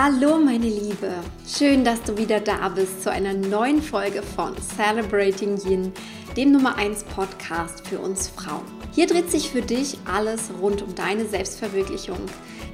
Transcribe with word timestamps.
Hallo 0.00 0.38
meine 0.38 0.68
Liebe, 0.68 1.10
schön, 1.44 1.82
dass 1.82 2.00
du 2.04 2.16
wieder 2.16 2.38
da 2.38 2.68
bist 2.68 3.02
zu 3.02 3.10
einer 3.10 3.34
neuen 3.34 3.82
Folge 3.82 4.22
von 4.22 4.54
Celebrating 4.76 5.58
Yin, 5.66 5.92
dem 6.36 6.52
Nummer 6.52 6.76
1 6.76 7.02
Podcast 7.02 7.84
für 7.84 7.98
uns 7.98 8.28
Frauen. 8.28 8.62
Hier 8.92 9.08
dreht 9.08 9.28
sich 9.28 9.50
für 9.50 9.60
dich 9.60 9.98
alles 10.04 10.52
rund 10.62 10.82
um 10.82 10.94
deine 10.94 11.26
Selbstverwirklichung, 11.26 12.20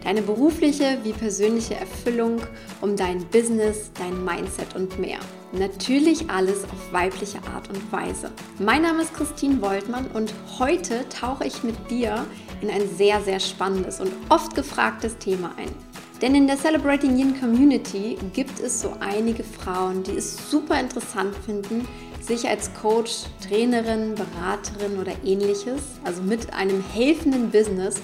deine 0.04 0.20
berufliche 0.20 0.98
wie 1.02 1.14
persönliche 1.14 1.76
Erfüllung, 1.76 2.42
um 2.82 2.94
dein 2.94 3.24
Business, 3.28 3.90
dein 3.94 4.22
Mindset 4.22 4.76
und 4.76 4.98
mehr. 4.98 5.18
Natürlich 5.52 6.28
alles 6.28 6.64
auf 6.64 6.92
weibliche 6.92 7.38
Art 7.54 7.70
und 7.70 7.90
Weise. 7.90 8.30
Mein 8.58 8.82
Name 8.82 9.00
ist 9.00 9.14
Christine 9.14 9.62
Woltmann 9.62 10.08
und 10.12 10.34
heute 10.58 11.08
tauche 11.08 11.46
ich 11.46 11.64
mit 11.64 11.90
dir 11.90 12.26
in 12.60 12.68
ein 12.68 12.86
sehr, 12.94 13.22
sehr 13.22 13.40
spannendes 13.40 13.98
und 13.98 14.12
oft 14.28 14.54
gefragtes 14.54 15.16
Thema 15.16 15.52
ein. 15.56 15.93
Denn 16.22 16.34
in 16.34 16.46
der 16.46 16.56
Celebrating 16.56 17.18
Yin 17.18 17.38
Community 17.38 18.16
gibt 18.32 18.60
es 18.60 18.80
so 18.80 18.94
einige 19.00 19.42
Frauen, 19.42 20.02
die 20.02 20.16
es 20.16 20.50
super 20.50 20.78
interessant 20.78 21.34
finden, 21.44 21.86
sich 22.20 22.48
als 22.48 22.72
Coach, 22.74 23.24
Trainerin, 23.46 24.14
Beraterin 24.14 24.98
oder 24.98 25.12
ähnliches, 25.24 25.82
also 26.04 26.22
mit 26.22 26.54
einem 26.54 26.82
helfenden 26.92 27.50
Business, 27.50 27.96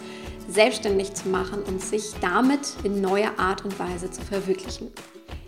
selbstständig 0.49 1.15
zu 1.15 1.29
machen 1.29 1.63
und 1.63 1.81
sich 1.81 2.13
damit 2.21 2.75
in 2.83 3.01
neuer 3.01 3.39
Art 3.39 3.65
und 3.65 3.79
Weise 3.79 4.11
zu 4.11 4.21
verwirklichen. 4.23 4.89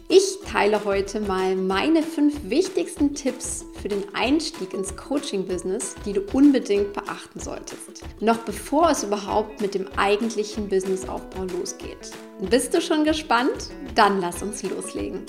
Ich 0.08 0.38
teile 0.46 0.84
heute 0.84 1.20
mal 1.20 1.56
meine 1.56 2.02
fünf 2.02 2.34
wichtigsten 2.44 3.14
Tipps 3.14 3.64
für 3.82 3.88
den 3.88 4.14
Einstieg 4.14 4.72
ins 4.74 4.96
Coaching-Business, 4.96 5.96
die 6.06 6.12
du 6.12 6.20
unbedingt 6.32 6.92
beachten 6.92 7.40
solltest. 7.40 8.04
Noch 8.20 8.38
bevor 8.38 8.90
es 8.90 9.02
überhaupt 9.02 9.60
mit 9.60 9.74
dem 9.74 9.88
eigentlichen 9.96 10.68
Businessaufbau 10.68 11.42
losgeht. 11.58 12.12
Bist 12.48 12.72
du 12.72 12.80
schon 12.80 13.02
gespannt? 13.02 13.70
Dann 13.96 14.20
lass 14.20 14.40
uns 14.40 14.62
loslegen. 14.62 15.26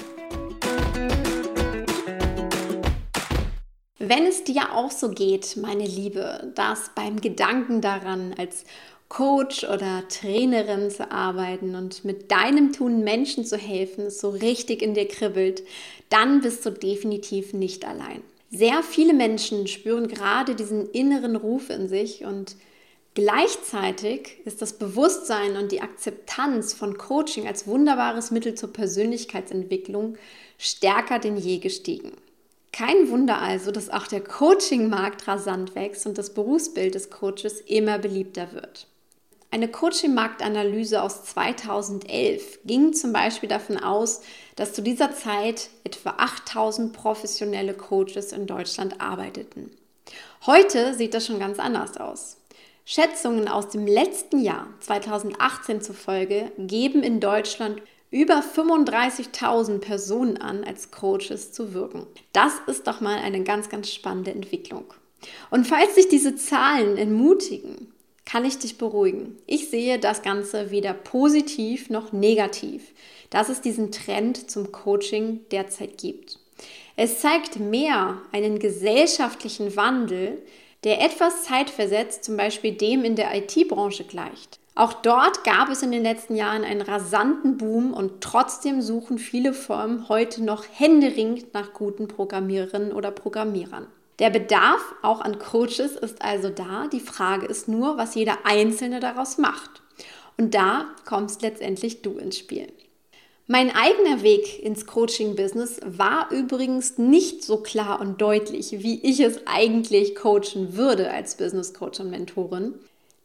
Wenn 3.97 4.27
es 4.27 4.43
dir 4.43 4.75
auch 4.75 4.91
so 4.91 5.09
geht, 5.09 5.57
meine 5.57 5.87
Liebe, 5.87 6.51
dass 6.53 6.91
beim 6.93 7.21
Gedanken 7.21 7.81
daran, 7.81 8.35
als 8.37 8.65
Coach 9.09 9.63
oder 9.63 10.07
Trainerin 10.09 10.91
zu 10.91 11.11
arbeiten 11.11 11.75
und 11.75 12.05
mit 12.05 12.29
deinem 12.29 12.71
Tun 12.71 13.03
Menschen 13.03 13.45
zu 13.45 13.57
helfen, 13.57 14.11
so 14.11 14.29
richtig 14.29 14.83
in 14.83 14.93
dir 14.93 15.07
kribbelt, 15.07 15.63
dann 16.09 16.41
bist 16.41 16.63
du 16.65 16.71
definitiv 16.71 17.53
nicht 17.53 17.85
allein. 17.85 18.21
Sehr 18.55 18.83
viele 18.83 19.15
Menschen 19.15 19.65
spüren 19.65 20.07
gerade 20.07 20.53
diesen 20.53 20.87
inneren 20.91 21.35
Ruf 21.35 21.71
in 21.71 21.89
sich 21.89 22.23
und 22.23 22.55
gleichzeitig 23.15 24.37
ist 24.45 24.61
das 24.61 24.73
Bewusstsein 24.73 25.57
und 25.57 25.71
die 25.71 25.81
Akzeptanz 25.81 26.75
von 26.75 26.99
Coaching 26.99 27.47
als 27.47 27.65
wunderbares 27.65 28.29
Mittel 28.29 28.53
zur 28.53 28.71
Persönlichkeitsentwicklung 28.71 30.17
stärker 30.59 31.17
denn 31.17 31.35
je 31.35 31.57
gestiegen. 31.57 32.11
Kein 32.71 33.09
Wunder 33.09 33.41
also, 33.41 33.71
dass 33.71 33.89
auch 33.89 34.05
der 34.05 34.21
Coaching-Markt 34.21 35.27
rasant 35.27 35.73
wächst 35.73 36.05
und 36.05 36.19
das 36.19 36.35
Berufsbild 36.35 36.93
des 36.93 37.09
Coaches 37.09 37.59
immer 37.59 37.97
beliebter 37.97 38.53
wird. 38.53 38.85
Eine 39.49 39.67
Coaching-Marktanalyse 39.67 41.01
aus 41.01 41.25
2011 41.25 42.59
ging 42.65 42.93
zum 42.93 43.13
Beispiel 43.13 43.49
davon 43.49 43.77
aus, 43.77 44.21
dass 44.55 44.73
zu 44.73 44.81
dieser 44.81 45.13
Zeit 45.13 45.69
etwa 45.83 46.11
8000 46.17 46.93
professionelle 46.93 47.73
Coaches 47.73 48.31
in 48.31 48.47
Deutschland 48.47 49.01
arbeiteten. 49.01 49.71
Heute 50.45 50.93
sieht 50.93 51.13
das 51.13 51.25
schon 51.25 51.39
ganz 51.39 51.59
anders 51.59 51.97
aus. 51.97 52.37
Schätzungen 52.85 53.47
aus 53.47 53.69
dem 53.69 53.87
letzten 53.87 54.39
Jahr 54.41 54.67
2018 54.81 55.81
zufolge 55.81 56.51
geben 56.57 57.01
in 57.01 57.19
Deutschland 57.19 57.81
über 58.11 58.41
35.000 58.41 59.79
Personen 59.79 60.37
an, 60.37 60.63
als 60.63 60.91
Coaches 60.91 61.51
zu 61.51 61.73
wirken. 61.73 62.05
Das 62.33 62.53
ist 62.67 62.85
doch 62.85 63.01
mal 63.01 63.17
eine 63.17 63.43
ganz, 63.43 63.69
ganz 63.69 63.89
spannende 63.89 64.31
Entwicklung. 64.31 64.85
Und 65.49 65.65
falls 65.65 65.95
sich 65.95 66.09
diese 66.09 66.35
Zahlen 66.35 66.97
entmutigen, 66.97 67.92
kann 68.25 68.45
ich 68.45 68.59
dich 68.59 68.77
beruhigen. 68.77 69.37
Ich 69.45 69.69
sehe 69.69 69.99
das 69.99 70.21
Ganze 70.21 70.71
weder 70.71 70.93
positiv 70.93 71.89
noch 71.89 72.11
negativ, 72.11 72.93
dass 73.29 73.49
es 73.49 73.61
diesen 73.61 73.91
Trend 73.91 74.49
zum 74.49 74.71
Coaching 74.71 75.41
derzeit 75.51 75.97
gibt. 75.97 76.39
Es 76.95 77.19
zeigt 77.19 77.59
mehr 77.59 78.21
einen 78.31 78.59
gesellschaftlichen 78.59 79.75
Wandel, 79.75 80.41
der 80.83 81.01
etwas 81.01 81.43
zeitversetzt 81.43 82.23
zum 82.23 82.37
Beispiel 82.37 82.73
dem 82.73 83.03
in 83.03 83.15
der 83.15 83.35
IT-Branche 83.35 84.03
gleicht. 84.03 84.59
Auch 84.75 84.93
dort 84.93 85.43
gab 85.43 85.69
es 85.69 85.83
in 85.83 85.91
den 85.91 86.01
letzten 86.03 86.35
Jahren 86.35 86.63
einen 86.63 86.81
rasanten 86.81 87.57
Boom 87.57 87.93
und 87.93 88.21
trotzdem 88.21 88.81
suchen 88.81 89.19
viele 89.19 89.53
Firmen 89.53 90.09
heute 90.09 90.43
noch 90.43 90.65
händeringend 90.71 91.53
nach 91.53 91.73
guten 91.73 92.07
Programmiererinnen 92.07 92.91
oder 92.91 93.11
Programmierern. 93.11 93.87
Der 94.19 94.29
Bedarf 94.29 94.81
auch 95.01 95.21
an 95.21 95.39
Coaches 95.39 95.95
ist 95.95 96.21
also 96.21 96.49
da. 96.49 96.87
Die 96.87 96.99
Frage 96.99 97.45
ist 97.45 97.67
nur, 97.67 97.97
was 97.97 98.15
jeder 98.15 98.45
Einzelne 98.45 98.99
daraus 98.99 99.37
macht. 99.37 99.81
Und 100.37 100.53
da 100.53 100.87
kommst 101.05 101.41
letztendlich 101.41 102.01
du 102.01 102.17
ins 102.17 102.37
Spiel. 102.37 102.67
Mein 103.47 103.75
eigener 103.75 104.23
Weg 104.23 104.63
ins 104.63 104.85
Coaching-Business 104.85 105.81
war 105.85 106.31
übrigens 106.31 106.97
nicht 106.97 107.43
so 107.43 107.57
klar 107.57 107.99
und 107.99 108.21
deutlich, 108.21 108.71
wie 108.83 109.01
ich 109.01 109.19
es 109.19 109.45
eigentlich 109.45 110.15
coachen 110.15 110.77
würde 110.77 111.11
als 111.11 111.35
Business 111.35 111.73
Coach 111.73 111.99
und 111.99 112.09
Mentorin. 112.09 112.75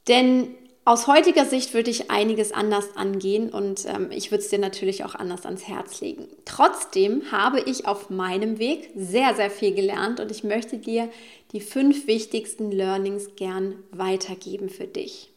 Denn 0.09 0.55
aus 0.89 1.07
heutiger 1.07 1.45
Sicht 1.45 1.75
würde 1.75 1.91
ich 1.91 2.11
einiges 2.11 2.51
anders 2.51 2.97
angehen 2.97 3.51
und 3.51 3.85
ähm, 3.85 4.11
ich 4.11 4.31
würde 4.31 4.43
es 4.43 4.49
dir 4.49 4.59
natürlich 4.59 5.05
auch 5.05 5.15
anders 5.15 5.45
ans 5.45 5.69
Herz 5.69 6.01
legen. 6.01 6.29
Trotzdem 6.47 7.31
habe 7.31 7.61
ich 7.61 7.87
auf 7.87 8.09
meinem 8.09 8.59
Weg 8.59 8.89
sehr, 8.97 9.35
sehr 9.35 9.51
viel 9.51 9.75
gelernt 9.75 10.19
und 10.19 10.31
ich 10.31 10.45
möchte 10.45 10.79
dir 10.79 11.11
die 11.53 11.61
fünf 11.61 12.07
wichtigsten 12.07 12.71
Learnings 12.71 13.37
gern 13.37 13.75
weitergeben 13.91 14.71
für 14.71 14.87
dich. 14.87 15.31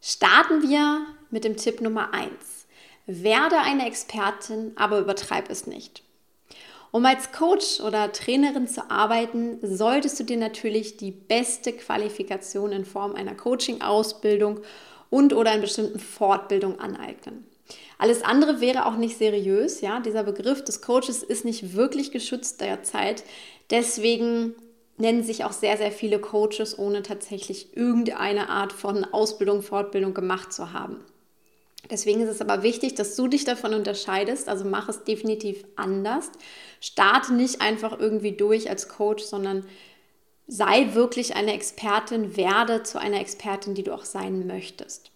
Starten 0.00 0.62
wir 0.62 1.04
mit 1.30 1.44
dem 1.44 1.58
Tipp 1.58 1.82
Nummer 1.82 2.14
eins: 2.14 2.66
Werde 3.04 3.58
eine 3.58 3.86
Expertin, 3.86 4.72
aber 4.76 5.00
übertreib 5.00 5.50
es 5.50 5.66
nicht. 5.66 6.02
Um 6.90 7.04
als 7.04 7.32
Coach 7.32 7.80
oder 7.80 8.12
Trainerin 8.12 8.66
zu 8.66 8.90
arbeiten, 8.90 9.58
solltest 9.62 10.18
du 10.20 10.24
dir 10.24 10.38
natürlich 10.38 10.96
die 10.96 11.10
beste 11.10 11.72
Qualifikation 11.72 12.72
in 12.72 12.84
Form 12.86 13.14
einer 13.14 13.34
Coaching-Ausbildung 13.34 14.60
und 15.10 15.34
oder 15.34 15.50
einer 15.50 15.62
bestimmten 15.62 15.98
Fortbildung 15.98 16.80
aneignen. 16.80 17.46
Alles 17.98 18.22
andere 18.22 18.60
wäre 18.60 18.86
auch 18.86 18.96
nicht 18.96 19.18
seriös, 19.18 19.80
ja. 19.80 20.00
Dieser 20.00 20.22
Begriff 20.22 20.64
des 20.64 20.80
Coaches 20.80 21.22
ist 21.22 21.44
nicht 21.44 21.74
wirklich 21.74 22.10
geschützt 22.10 22.60
derzeit. 22.60 23.24
Deswegen 23.70 24.54
nennen 24.96 25.22
sich 25.22 25.44
auch 25.44 25.52
sehr, 25.52 25.76
sehr 25.76 25.92
viele 25.92 26.18
Coaches, 26.18 26.78
ohne 26.78 27.02
tatsächlich 27.02 27.76
irgendeine 27.76 28.48
Art 28.48 28.72
von 28.72 29.04
Ausbildung, 29.04 29.62
Fortbildung 29.62 30.14
gemacht 30.14 30.52
zu 30.52 30.72
haben. 30.72 31.04
Deswegen 31.90 32.20
ist 32.20 32.28
es 32.28 32.40
aber 32.40 32.62
wichtig, 32.62 32.94
dass 32.94 33.16
du 33.16 33.28
dich 33.28 33.44
davon 33.44 33.72
unterscheidest. 33.72 34.48
Also 34.48 34.64
mach 34.64 34.88
es 34.88 35.04
definitiv 35.04 35.64
anders. 35.76 36.30
Starte 36.80 37.32
nicht 37.32 37.60
einfach 37.60 37.98
irgendwie 37.98 38.32
durch 38.32 38.68
als 38.68 38.88
Coach, 38.88 39.24
sondern 39.24 39.64
sei 40.46 40.94
wirklich 40.94 41.36
eine 41.36 41.54
Expertin, 41.54 42.36
werde 42.36 42.82
zu 42.82 42.98
einer 42.98 43.20
Expertin, 43.20 43.74
die 43.74 43.84
du 43.84 43.94
auch 43.94 44.04
sein 44.04 44.46
möchtest. 44.46 45.10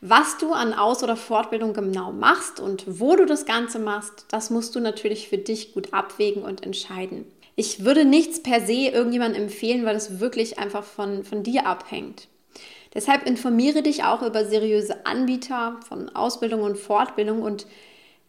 Was 0.00 0.38
du 0.38 0.52
an 0.52 0.74
Aus- 0.74 1.02
oder 1.02 1.16
Fortbildung 1.16 1.72
genau 1.72 2.12
machst 2.12 2.60
und 2.60 2.84
wo 3.00 3.16
du 3.16 3.24
das 3.24 3.46
Ganze 3.46 3.78
machst, 3.78 4.26
das 4.28 4.50
musst 4.50 4.74
du 4.74 4.80
natürlich 4.80 5.28
für 5.28 5.38
dich 5.38 5.72
gut 5.72 5.92
abwägen 5.92 6.42
und 6.42 6.64
entscheiden. 6.64 7.24
Ich 7.56 7.84
würde 7.84 8.04
nichts 8.04 8.42
per 8.42 8.60
se 8.60 8.90
irgendjemandem 8.90 9.44
empfehlen, 9.44 9.86
weil 9.86 9.96
es 9.96 10.20
wirklich 10.20 10.58
einfach 10.58 10.84
von, 10.84 11.24
von 11.24 11.42
dir 11.42 11.66
abhängt. 11.66 12.28
Deshalb 12.96 13.26
informiere 13.26 13.82
dich 13.82 14.04
auch 14.04 14.22
über 14.22 14.46
seriöse 14.46 15.04
Anbieter 15.04 15.78
von 15.86 16.08
Ausbildung 16.16 16.62
und 16.62 16.78
Fortbildung 16.78 17.42
und 17.42 17.66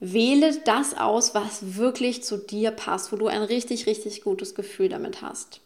wähle 0.02 0.54
das 0.66 0.98
aus, 0.98 1.34
was 1.34 1.78
wirklich 1.78 2.22
zu 2.22 2.36
dir 2.36 2.72
passt, 2.72 3.14
wo 3.14 3.16
du 3.16 3.28
ein 3.28 3.44
richtig, 3.44 3.88
richtig 3.88 4.24
gutes 4.24 4.56
Gefühl 4.56 4.90
damit 4.90 5.22
hast. 5.22 5.62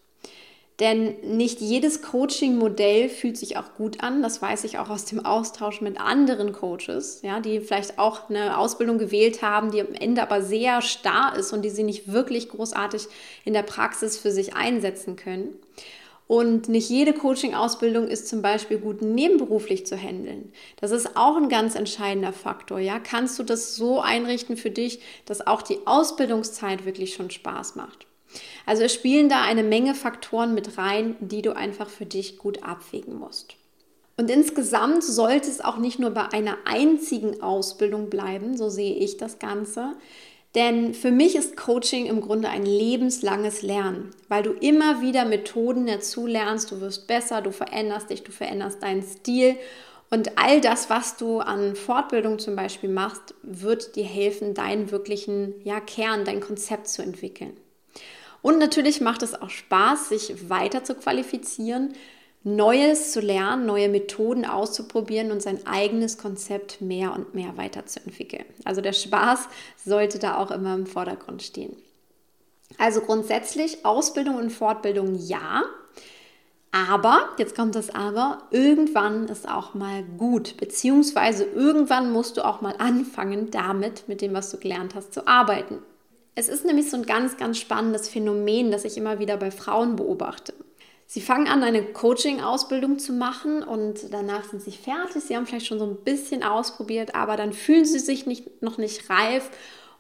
Denn 0.80 1.16
nicht 1.36 1.62
jedes 1.62 2.04
Coaching-Modell 2.04 3.10
fühlt 3.10 3.38
sich 3.38 3.58
auch 3.58 3.74
gut 3.76 4.04
an. 4.04 4.22
Das 4.22 4.40
weiß 4.40 4.66
ich 4.66 4.78
auch 4.78 4.90
aus 4.90 5.06
dem 5.06 5.26
Austausch 5.26 5.82
mit 5.82 6.00
anderen 6.00 6.54
Coaches, 6.54 7.22
ja, 7.24 7.40
die 7.40 7.60
vielleicht 7.60 7.98
auch 7.98 8.30
eine 8.30 8.56
Ausbildung 8.56 9.00
gewählt 9.00 9.42
haben, 9.42 9.72
die 9.72 9.82
am 9.82 9.96
Ende 9.96 10.22
aber 10.22 10.44
sehr 10.44 10.84
starr 10.84 11.36
ist 11.36 11.54
und 11.54 11.64
die 11.64 11.72
sie 11.72 11.84
nicht 11.84 12.12
wirklich 12.14 12.50
großartig 12.50 13.08
in 13.46 13.54
der 13.54 13.64
Praxis 13.64 14.20
für 14.20 14.32
sich 14.32 14.56
einsetzen 14.56 15.16
können. 15.16 15.56
Und 16.32 16.70
nicht 16.70 16.90
jede 16.90 17.12
Coaching-Ausbildung 17.12 18.08
ist 18.08 18.30
zum 18.30 18.42
Beispiel 18.42 18.78
gut 18.78 19.02
nebenberuflich 19.02 19.86
zu 19.86 19.98
handeln. 19.98 20.54
Das 20.80 20.92
ist 20.92 21.18
auch 21.18 21.36
ein 21.36 21.50
ganz 21.50 21.76
entscheidender 21.76 22.32
Faktor. 22.32 22.80
Ja? 22.80 23.00
Kannst 23.00 23.38
du 23.38 23.44
das 23.44 23.76
so 23.76 24.00
einrichten 24.00 24.56
für 24.56 24.70
dich, 24.70 25.02
dass 25.26 25.46
auch 25.46 25.62
die 25.62 25.80
Ausbildungszeit 25.86 26.86
wirklich 26.86 27.16
schon 27.16 27.32
Spaß 27.32 27.76
macht? 27.76 28.08
Also 28.66 28.84
es 28.84 28.94
spielen 28.94 29.28
da 29.28 29.42
eine 29.42 29.64
Menge 29.64 29.94
Faktoren 29.94 30.54
mit 30.54 30.78
rein, 30.78 31.18
die 31.20 31.42
du 31.42 31.54
einfach 31.54 31.90
für 31.90 32.06
dich 32.06 32.38
gut 32.38 32.64
abwägen 32.64 33.20
musst. 33.20 33.58
Und 34.16 34.32
insgesamt 34.32 35.04
sollte 35.04 35.50
es 35.50 35.60
auch 35.60 35.80
nicht 35.80 36.00
nur 36.00 36.12
bei 36.12 36.32
einer 36.32 36.60
einzigen 36.64 37.44
Ausbildung 37.44 38.10
bleiben, 38.10 38.56
so 38.56 38.70
sehe 38.70 38.96
ich 38.96 39.18
das 39.18 39.38
Ganze. 39.40 39.96
Denn 40.54 40.94
für 40.94 41.12
mich 41.12 41.36
ist 41.36 41.56
Coaching 41.56 42.08
im 42.08 42.20
Grunde 42.20 42.50
ein 42.50 42.66
lebenslanges 42.66 43.62
Lernen, 43.62 44.12
weil 44.28 44.44
du 44.44 44.52
immer 44.52 45.02
wieder 45.02 45.24
Methoden 45.24 45.88
dazu 45.88 46.28
lernst, 46.28 46.72
du 46.72 46.82
wirst 46.82 47.08
besser, 47.08 47.42
du 47.42 47.52
veränderst 47.52 48.10
dich, 48.10 48.24
du 48.24 48.32
veränderst 48.34 48.84
deinen 48.84 49.04
Stil 49.04 49.56
und 50.10 50.38
all 50.38 50.60
das, 50.60 50.90
was 50.90 51.16
du 51.16 51.40
an 51.40 51.78
Fortbildung 51.78 52.38
zum 52.38 52.58
Beispiel 52.58 52.90
machst, 52.90 53.34
wird 53.44 53.96
dir 53.96 54.04
helfen, 54.04 54.54
deinen 54.54 54.92
wirklichen 54.92 55.54
ja, 55.64 55.80
Kern, 55.80 56.26
dein 56.26 56.42
Konzept 56.42 56.90
zu 56.90 57.02
entwickeln. 57.02 57.56
Und 58.42 58.60
natürlich 58.60 59.00
macht 59.00 59.24
es 59.24 59.42
auch 59.42 59.50
Spaß, 59.50 60.10
sich 60.10 60.50
weiter 60.50 60.84
zu 60.84 60.96
qualifizieren, 60.96 61.94
Neues 62.44 63.12
zu 63.12 63.20
lernen, 63.20 63.66
neue 63.66 63.88
Methoden 63.88 64.46
auszuprobieren 64.46 65.32
und 65.32 65.42
sein 65.42 65.66
eigenes 65.68 66.18
Konzept 66.18 66.82
mehr 66.82 67.14
und 67.14 67.36
mehr 67.36 67.56
weiterzuentwickeln. 67.56 68.46
Also 68.66 68.82
der 68.82 68.94
Spaß 68.94 69.48
sollte 69.86 70.18
da 70.18 70.38
auch 70.38 70.50
immer 70.50 70.74
im 70.74 70.88
Vordergrund 70.88 71.44
stehen. 71.44 71.76
Also 72.78 73.02
grundsätzlich 73.02 73.86
Ausbildung 73.86 74.38
und 74.38 74.50
Fortbildung 74.50 75.16
ja, 75.16 75.64
aber, 76.72 77.28
jetzt 77.38 77.56
kommt 77.56 77.76
das 77.76 77.94
Aber, 77.94 78.44
irgendwann 78.50 79.28
ist 79.28 79.48
auch 79.48 79.74
mal 79.74 80.04
gut, 80.18 80.56
beziehungsweise 80.56 81.44
irgendwann 81.44 82.14
musst 82.14 82.38
du 82.38 82.46
auch 82.46 82.62
mal 82.62 82.76
anfangen, 82.78 83.52
damit, 83.52 84.08
mit 84.08 84.22
dem, 84.22 84.34
was 84.34 84.52
du 84.52 84.58
gelernt 84.58 84.96
hast, 84.96 85.14
zu 85.14 85.28
arbeiten. 85.28 85.80
Es 86.34 86.48
ist 86.48 86.64
nämlich 86.64 86.90
so 86.90 86.96
ein 86.96 87.06
ganz, 87.06 87.36
ganz 87.36 87.58
spannendes 87.58 88.08
Phänomen, 88.08 88.72
das 88.72 88.86
ich 88.86 88.98
immer 88.98 89.20
wieder 89.20 89.36
bei 89.36 89.52
Frauen 89.52 89.98
beobachte. 89.98 90.54
Sie 91.14 91.20
fangen 91.20 91.50
an, 91.50 91.62
eine 91.62 91.84
Coaching-Ausbildung 91.84 92.98
zu 92.98 93.12
machen 93.12 93.64
und 93.64 94.14
danach 94.14 94.46
sind 94.46 94.62
sie 94.62 94.72
fertig. 94.72 95.22
Sie 95.22 95.36
haben 95.36 95.46
vielleicht 95.46 95.66
schon 95.66 95.78
so 95.78 95.86
ein 95.86 95.98
bisschen 96.06 96.42
ausprobiert, 96.42 97.16
aber 97.16 97.36
dann 97.36 97.52
fühlen 97.52 97.84
sie 97.84 98.00
sich 98.00 98.28
nicht, 98.28 98.62
noch 98.62 98.78
nicht 98.78 99.10
reif 99.10 99.50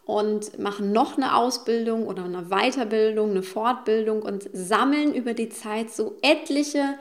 und 0.05 0.57
machen 0.57 0.93
noch 0.93 1.17
eine 1.17 1.35
Ausbildung 1.35 2.07
oder 2.07 2.23
eine 2.23 2.43
Weiterbildung, 2.43 3.31
eine 3.31 3.43
Fortbildung 3.43 4.21
und 4.21 4.49
sammeln 4.53 5.13
über 5.13 5.33
die 5.33 5.49
Zeit 5.49 5.91
so 5.91 6.15
etliche 6.21 6.97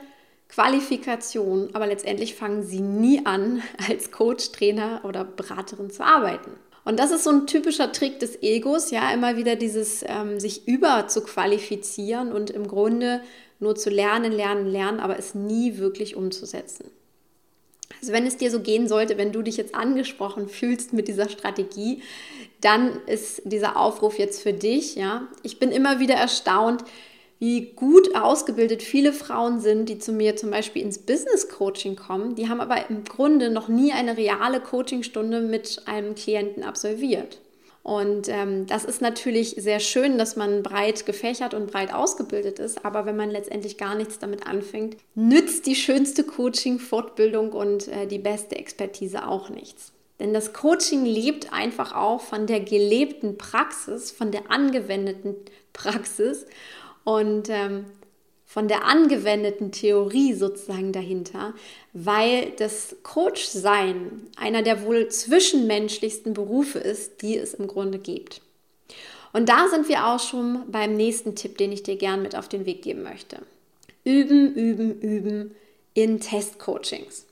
Qualifikationen, 0.49 1.73
aber 1.73 1.87
letztendlich 1.87 2.35
fangen 2.35 2.63
sie 2.63 2.81
nie 2.81 3.25
an, 3.25 3.63
als 3.89 4.11
Coach, 4.11 4.51
Trainer 4.51 4.99
oder 5.05 5.23
Beraterin 5.23 5.89
zu 5.89 6.03
arbeiten. 6.03 6.51
Und 6.83 6.99
das 6.99 7.11
ist 7.11 7.23
so 7.23 7.29
ein 7.29 7.47
typischer 7.47 7.93
Trick 7.93 8.19
des 8.19 8.41
Egos, 8.41 8.91
ja, 8.91 9.09
immer 9.13 9.37
wieder 9.37 9.55
dieses 9.55 10.03
ähm, 10.05 10.37
sich 10.37 10.67
über 10.67 11.07
zu 11.07 11.21
qualifizieren 11.21 12.33
und 12.33 12.49
im 12.49 12.67
Grunde 12.67 13.21
nur 13.61 13.75
zu 13.75 13.89
lernen, 13.89 14.31
lernen, 14.31 14.67
lernen, 14.67 14.99
aber 14.99 15.17
es 15.17 15.35
nie 15.35 15.77
wirklich 15.77 16.15
umzusetzen. 16.15 16.91
Also 17.99 18.13
wenn 18.13 18.25
es 18.25 18.37
dir 18.37 18.49
so 18.49 18.61
gehen 18.61 18.87
sollte, 18.87 19.17
wenn 19.17 19.31
du 19.31 19.41
dich 19.41 19.57
jetzt 19.57 19.75
angesprochen 19.75 20.49
fühlst 20.49 20.93
mit 20.93 21.07
dieser 21.07 21.29
Strategie, 21.29 22.01
dann 22.61 22.99
ist 23.05 23.41
dieser 23.45 23.77
Aufruf 23.77 24.17
jetzt 24.17 24.41
für 24.41 24.53
dich. 24.53 24.95
Ja, 24.95 25.27
ich 25.43 25.59
bin 25.59 25.71
immer 25.71 25.99
wieder 25.99 26.15
erstaunt, 26.15 26.83
wie 27.39 27.73
gut 27.75 28.15
ausgebildet 28.15 28.83
viele 28.83 29.13
Frauen 29.13 29.59
sind, 29.59 29.89
die 29.89 29.97
zu 29.97 30.13
mir 30.13 30.35
zum 30.35 30.51
Beispiel 30.51 30.83
ins 30.83 30.99
Business 30.99 31.49
Coaching 31.49 31.95
kommen. 31.95 32.35
Die 32.35 32.49
haben 32.49 32.61
aber 32.61 32.89
im 32.89 33.03
Grunde 33.03 33.49
noch 33.49 33.67
nie 33.67 33.91
eine 33.91 34.15
reale 34.15 34.61
Coachingstunde 34.61 35.41
mit 35.41 35.81
einem 35.85 36.15
Klienten 36.15 36.63
absolviert. 36.63 37.40
Und 37.83 38.27
ähm, 38.29 38.67
das 38.67 38.85
ist 38.85 39.01
natürlich 39.01 39.55
sehr 39.57 39.79
schön, 39.79 40.19
dass 40.19 40.35
man 40.35 40.61
breit 40.61 41.05
gefächert 41.05 41.55
und 41.55 41.71
breit 41.71 41.93
ausgebildet 41.93 42.59
ist, 42.59 42.85
aber 42.85 43.07
wenn 43.07 43.17
man 43.17 43.31
letztendlich 43.31 43.77
gar 43.77 43.95
nichts 43.95 44.19
damit 44.19 44.45
anfängt, 44.45 44.97
nützt 45.15 45.65
die 45.65 45.75
schönste 45.75 46.23
Coaching, 46.23 46.77
Fortbildung 46.77 47.53
und 47.53 47.87
äh, 47.87 48.05
die 48.05 48.19
beste 48.19 48.55
Expertise 48.55 49.27
auch 49.27 49.49
nichts. 49.49 49.93
Denn 50.19 50.33
das 50.35 50.53
Coaching 50.53 51.03
lebt 51.05 51.51
einfach 51.51 51.95
auch 51.95 52.21
von 52.21 52.45
der 52.45 52.59
gelebten 52.59 53.39
Praxis, 53.39 54.11
von 54.11 54.29
der 54.29 54.51
angewendeten 54.51 55.35
Praxis 55.73 56.45
und 57.03 57.49
ähm, 57.49 57.85
von 58.51 58.67
der 58.67 58.83
angewendeten 58.83 59.71
Theorie 59.71 60.33
sozusagen 60.33 60.91
dahinter, 60.91 61.53
weil 61.93 62.51
das 62.57 62.97
Coach-Sein 63.01 64.27
einer 64.35 64.61
der 64.61 64.83
wohl 64.83 65.07
zwischenmenschlichsten 65.07 66.33
Berufe 66.33 66.77
ist, 66.77 67.21
die 67.21 67.37
es 67.37 67.53
im 67.53 67.67
Grunde 67.67 67.97
gibt. 67.97 68.41
Und 69.31 69.47
da 69.47 69.69
sind 69.69 69.87
wir 69.87 70.05
auch 70.05 70.19
schon 70.19 70.69
beim 70.69 70.97
nächsten 70.97 71.33
Tipp, 71.33 71.57
den 71.59 71.71
ich 71.71 71.83
dir 71.83 71.95
gern 71.95 72.21
mit 72.21 72.35
auf 72.35 72.49
den 72.49 72.65
Weg 72.65 72.81
geben 72.81 73.03
möchte. 73.03 73.39
Üben, 74.03 74.53
üben, 74.53 74.99
üben 74.99 75.55
in 75.93 76.19
Testcoachings. 76.19 77.25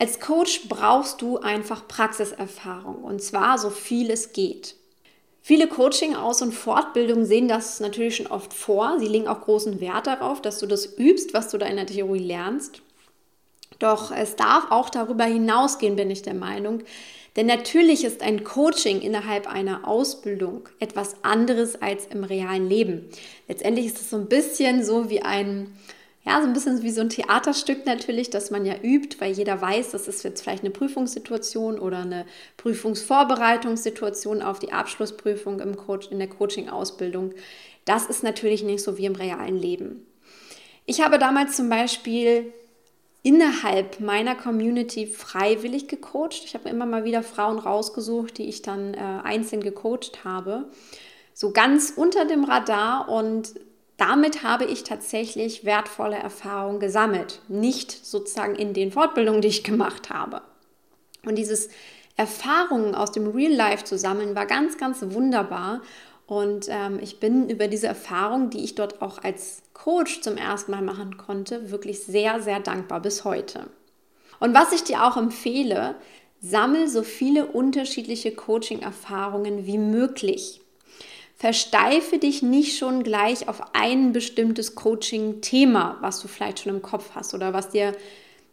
Als 0.00 0.18
Coach 0.18 0.68
brauchst 0.68 1.22
du 1.22 1.38
einfach 1.38 1.86
Praxiserfahrung 1.86 3.04
und 3.04 3.22
zwar 3.22 3.58
so 3.58 3.70
viel 3.70 4.10
es 4.10 4.32
geht. 4.32 4.74
Viele 5.48 5.68
Coaching-Aus- 5.68 6.42
und 6.42 6.50
Fortbildungen 6.50 7.24
sehen 7.24 7.46
das 7.46 7.78
natürlich 7.78 8.16
schon 8.16 8.26
oft 8.26 8.52
vor. 8.52 8.96
Sie 8.98 9.06
legen 9.06 9.28
auch 9.28 9.42
großen 9.42 9.80
Wert 9.80 10.08
darauf, 10.08 10.42
dass 10.42 10.58
du 10.58 10.66
das 10.66 10.98
übst, 10.98 11.34
was 11.34 11.50
du 11.50 11.56
da 11.56 11.66
in 11.66 11.76
der 11.76 11.86
Theorie 11.86 12.18
lernst. 12.18 12.82
Doch 13.78 14.10
es 14.10 14.34
darf 14.34 14.72
auch 14.72 14.90
darüber 14.90 15.22
hinausgehen, 15.22 15.94
bin 15.94 16.10
ich 16.10 16.22
der 16.22 16.34
Meinung. 16.34 16.82
Denn 17.36 17.46
natürlich 17.46 18.02
ist 18.02 18.22
ein 18.22 18.42
Coaching 18.42 19.00
innerhalb 19.00 19.46
einer 19.46 19.86
Ausbildung 19.86 20.68
etwas 20.80 21.22
anderes 21.22 21.80
als 21.80 22.06
im 22.06 22.24
realen 22.24 22.68
Leben. 22.68 23.08
Letztendlich 23.46 23.86
ist 23.86 24.00
es 24.00 24.10
so 24.10 24.16
ein 24.16 24.26
bisschen 24.26 24.82
so 24.84 25.10
wie 25.10 25.22
ein 25.22 25.72
ja, 26.26 26.40
so 26.40 26.48
ein 26.48 26.52
bisschen 26.52 26.82
wie 26.82 26.90
so 26.90 27.02
ein 27.02 27.08
Theaterstück 27.08 27.86
natürlich, 27.86 28.30
das 28.30 28.50
man 28.50 28.66
ja 28.66 28.74
übt, 28.82 29.20
weil 29.20 29.32
jeder 29.32 29.60
weiß, 29.60 29.92
das 29.92 30.08
ist 30.08 30.24
jetzt 30.24 30.42
vielleicht 30.42 30.64
eine 30.64 30.72
Prüfungssituation 30.72 31.78
oder 31.78 31.98
eine 31.98 32.26
Prüfungsvorbereitungssituation 32.56 34.42
auf 34.42 34.58
die 34.58 34.72
Abschlussprüfung 34.72 35.60
im 35.60 35.76
Coach, 35.76 36.08
in 36.10 36.18
der 36.18 36.28
Coaching-Ausbildung. 36.28 37.32
Das 37.84 38.06
ist 38.06 38.24
natürlich 38.24 38.64
nicht 38.64 38.82
so 38.82 38.98
wie 38.98 39.06
im 39.06 39.14
realen 39.14 39.56
Leben. 39.56 40.04
Ich 40.84 41.00
habe 41.00 41.20
damals 41.20 41.54
zum 41.54 41.68
Beispiel 41.68 42.52
innerhalb 43.22 44.00
meiner 44.00 44.34
Community 44.34 45.06
freiwillig 45.06 45.86
gecoacht. 45.86 46.42
Ich 46.44 46.54
habe 46.54 46.68
immer 46.68 46.86
mal 46.86 47.04
wieder 47.04 47.22
Frauen 47.22 47.60
rausgesucht, 47.60 48.38
die 48.38 48.48
ich 48.48 48.62
dann 48.62 48.94
äh, 48.94 48.98
einzeln 48.98 49.62
gecoacht 49.62 50.24
habe. 50.24 50.64
So 51.34 51.52
ganz 51.52 51.92
unter 51.94 52.24
dem 52.24 52.42
Radar 52.42 53.08
und 53.08 53.54
damit 53.96 54.42
habe 54.42 54.64
ich 54.64 54.84
tatsächlich 54.84 55.64
wertvolle 55.64 56.16
Erfahrungen 56.16 56.80
gesammelt, 56.80 57.40
nicht 57.48 57.90
sozusagen 58.04 58.54
in 58.54 58.74
den 58.74 58.92
Fortbildungen, 58.92 59.40
die 59.40 59.48
ich 59.48 59.64
gemacht 59.64 60.10
habe. 60.10 60.42
Und 61.24 61.36
dieses 61.36 61.70
Erfahrungen 62.16 62.94
aus 62.94 63.12
dem 63.12 63.28
Real 63.28 63.52
Life 63.52 63.84
zu 63.84 63.98
sammeln, 63.98 64.34
war 64.34 64.46
ganz, 64.46 64.78
ganz 64.78 65.02
wunderbar. 65.02 65.82
Und 66.26 66.66
ähm, 66.68 66.98
ich 67.00 67.20
bin 67.20 67.48
über 67.48 67.68
diese 67.68 67.86
Erfahrung, 67.86 68.50
die 68.50 68.64
ich 68.64 68.74
dort 68.74 69.00
auch 69.02 69.22
als 69.22 69.62
Coach 69.74 70.22
zum 70.22 70.36
ersten 70.36 70.72
Mal 70.72 70.82
machen 70.82 71.16
konnte, 71.16 71.70
wirklich 71.70 72.02
sehr, 72.02 72.42
sehr 72.42 72.60
dankbar 72.60 73.00
bis 73.00 73.24
heute. 73.24 73.68
Und 74.40 74.54
was 74.54 74.72
ich 74.72 74.82
dir 74.84 75.04
auch 75.04 75.16
empfehle, 75.16 75.94
sammel 76.40 76.88
so 76.88 77.02
viele 77.02 77.46
unterschiedliche 77.46 78.34
Coaching-Erfahrungen 78.34 79.66
wie 79.66 79.78
möglich. 79.78 80.60
Versteife 81.38 82.18
dich 82.18 82.42
nicht 82.42 82.78
schon 82.78 83.02
gleich 83.02 83.46
auf 83.46 83.74
ein 83.74 84.12
bestimmtes 84.12 84.74
Coaching-Thema, 84.74 85.98
was 86.00 86.20
du 86.20 86.28
vielleicht 86.28 86.60
schon 86.60 86.74
im 86.74 86.80
Kopf 86.82 87.10
hast 87.14 87.34
oder 87.34 87.52
was 87.52 87.68
dir 87.68 87.92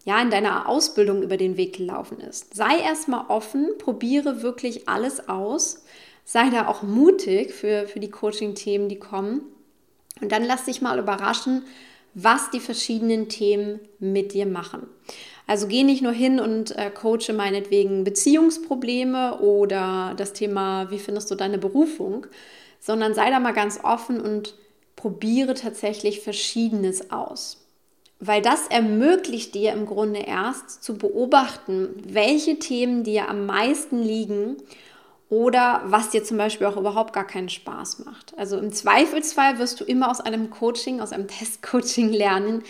ja 0.04 0.22
in 0.22 0.30
deiner 0.30 0.68
Ausbildung 0.68 1.24
über 1.24 1.38
den 1.38 1.56
Weg 1.56 1.78
gelaufen 1.78 2.20
ist. 2.20 2.54
Sei 2.54 2.78
erstmal 2.80 3.26
offen, 3.30 3.70
probiere 3.78 4.42
wirklich 4.42 4.90
alles 4.90 5.30
aus, 5.30 5.86
sei 6.26 6.50
da 6.50 6.68
auch 6.68 6.84
mutig 6.84 7.54
für, 7.54 7.88
für 7.88 8.02
die 8.02 8.12
Coaching-Themen, 8.12 8.90
die 8.90 9.00
kommen. 9.00 9.44
Und 10.20 10.34
dann 10.34 10.44
lass 10.44 10.66
dich 10.66 10.82
mal 10.82 11.00
überraschen, 11.00 11.64
was 12.14 12.52
die 12.52 12.60
verschiedenen 12.60 13.30
Themen 13.30 13.80
mit 14.00 14.34
dir 14.34 14.46
machen. 14.46 14.88
Also 15.48 15.68
geh 15.68 15.84
nicht 15.84 16.02
nur 16.02 16.12
hin 16.12 16.40
und 16.40 16.76
äh, 16.78 16.90
coache 16.90 17.34
meinetwegen 17.34 18.04
Beziehungsprobleme 18.04 19.40
oder 19.40 20.14
das 20.16 20.34
Thema, 20.34 20.92
wie 20.92 21.00
findest 21.00 21.32
du 21.32 21.36
deine 21.36 21.58
Berufung, 21.58 22.28
sondern 22.84 23.14
sei 23.14 23.30
da 23.30 23.40
mal 23.40 23.54
ganz 23.54 23.80
offen 23.82 24.20
und 24.20 24.56
probiere 24.98 25.54
tatsächlich 25.54 26.20
Verschiedenes 26.20 27.12
aus. 27.12 27.66
Weil 28.20 28.42
das 28.42 28.68
ermöglicht 28.68 29.56
dir 29.56 29.72
im 29.72 29.86
Grunde 29.86 30.20
erst 30.20 30.84
zu 30.84 30.98
beobachten, 30.98 31.96
welche 32.06 32.60
Themen 32.60 33.06
dir 33.06 33.30
am 33.30 33.46
meisten 33.46 34.04
liegen 34.04 34.58
oder 35.30 35.82
was 35.86 36.10
dir 36.10 36.26
zum 36.26 36.38
Beispiel 36.38 36.68
auch 36.68 36.76
überhaupt 36.76 37.14
gar 37.14 37.26
keinen 37.26 37.50
Spaß 37.50 38.00
macht. 38.00 38.38
Also 38.38 38.58
im 38.58 38.74
Zweifelsfall 38.74 39.60
wirst 39.60 39.80
du 39.80 39.86
immer 39.86 40.12
aus 40.12 40.20
einem 40.20 40.50
Coaching, 40.50 41.00
aus 41.00 41.14
einem 41.14 41.28
Testcoaching 41.30 42.10
lernen, 42.10 42.64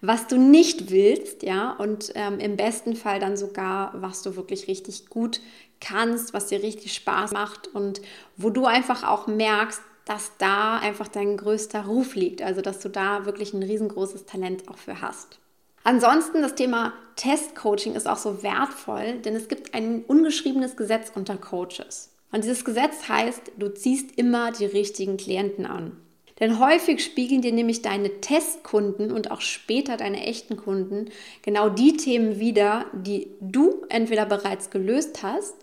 was 0.00 0.26
du 0.26 0.36
nicht 0.36 0.90
willst, 0.90 1.44
ja, 1.44 1.72
und 1.72 2.12
ähm, 2.14 2.40
im 2.40 2.56
besten 2.56 2.96
Fall 2.96 3.20
dann 3.20 3.36
sogar, 3.36 3.92
was 3.94 4.22
du 4.22 4.34
wirklich 4.34 4.66
richtig 4.66 5.10
gut 5.10 5.40
kannst, 5.80 6.34
was 6.34 6.46
dir 6.46 6.62
richtig 6.62 6.94
Spaß 6.94 7.32
macht 7.32 7.68
und 7.68 8.00
wo 8.36 8.50
du 8.50 8.66
einfach 8.66 9.02
auch 9.02 9.26
merkst, 9.26 9.80
dass 10.04 10.32
da 10.38 10.78
einfach 10.78 11.08
dein 11.08 11.36
größter 11.36 11.84
Ruf 11.84 12.14
liegt, 12.14 12.42
also 12.42 12.60
dass 12.60 12.80
du 12.80 12.88
da 12.88 13.26
wirklich 13.26 13.54
ein 13.54 13.62
riesengroßes 13.62 14.26
Talent 14.26 14.68
auch 14.68 14.78
für 14.78 15.00
hast. 15.00 15.38
Ansonsten 15.82 16.42
das 16.42 16.54
Thema 16.54 16.92
Testcoaching 17.16 17.94
ist 17.94 18.08
auch 18.08 18.16
so 18.16 18.42
wertvoll, 18.42 19.18
denn 19.24 19.34
es 19.34 19.48
gibt 19.48 19.72
ein 19.72 20.04
ungeschriebenes 20.04 20.76
Gesetz 20.76 21.12
unter 21.14 21.36
Coaches. 21.36 22.10
Und 22.32 22.44
dieses 22.44 22.64
Gesetz 22.64 23.08
heißt, 23.08 23.52
du 23.56 23.72
ziehst 23.72 24.18
immer 24.18 24.52
die 24.52 24.66
richtigen 24.66 25.16
Klienten 25.16 25.66
an. 25.66 25.96
Denn 26.38 26.58
häufig 26.58 27.04
spiegeln 27.04 27.42
dir 27.42 27.52
nämlich 27.52 27.82
deine 27.82 28.20
Testkunden 28.20 29.12
und 29.12 29.30
auch 29.30 29.42
später 29.42 29.96
deine 29.96 30.26
echten 30.26 30.56
Kunden 30.56 31.10
genau 31.42 31.68
die 31.68 31.96
Themen 31.96 32.40
wider, 32.40 32.86
die 32.92 33.28
du 33.40 33.84
entweder 33.90 34.24
bereits 34.24 34.70
gelöst 34.70 35.22
hast 35.22 35.54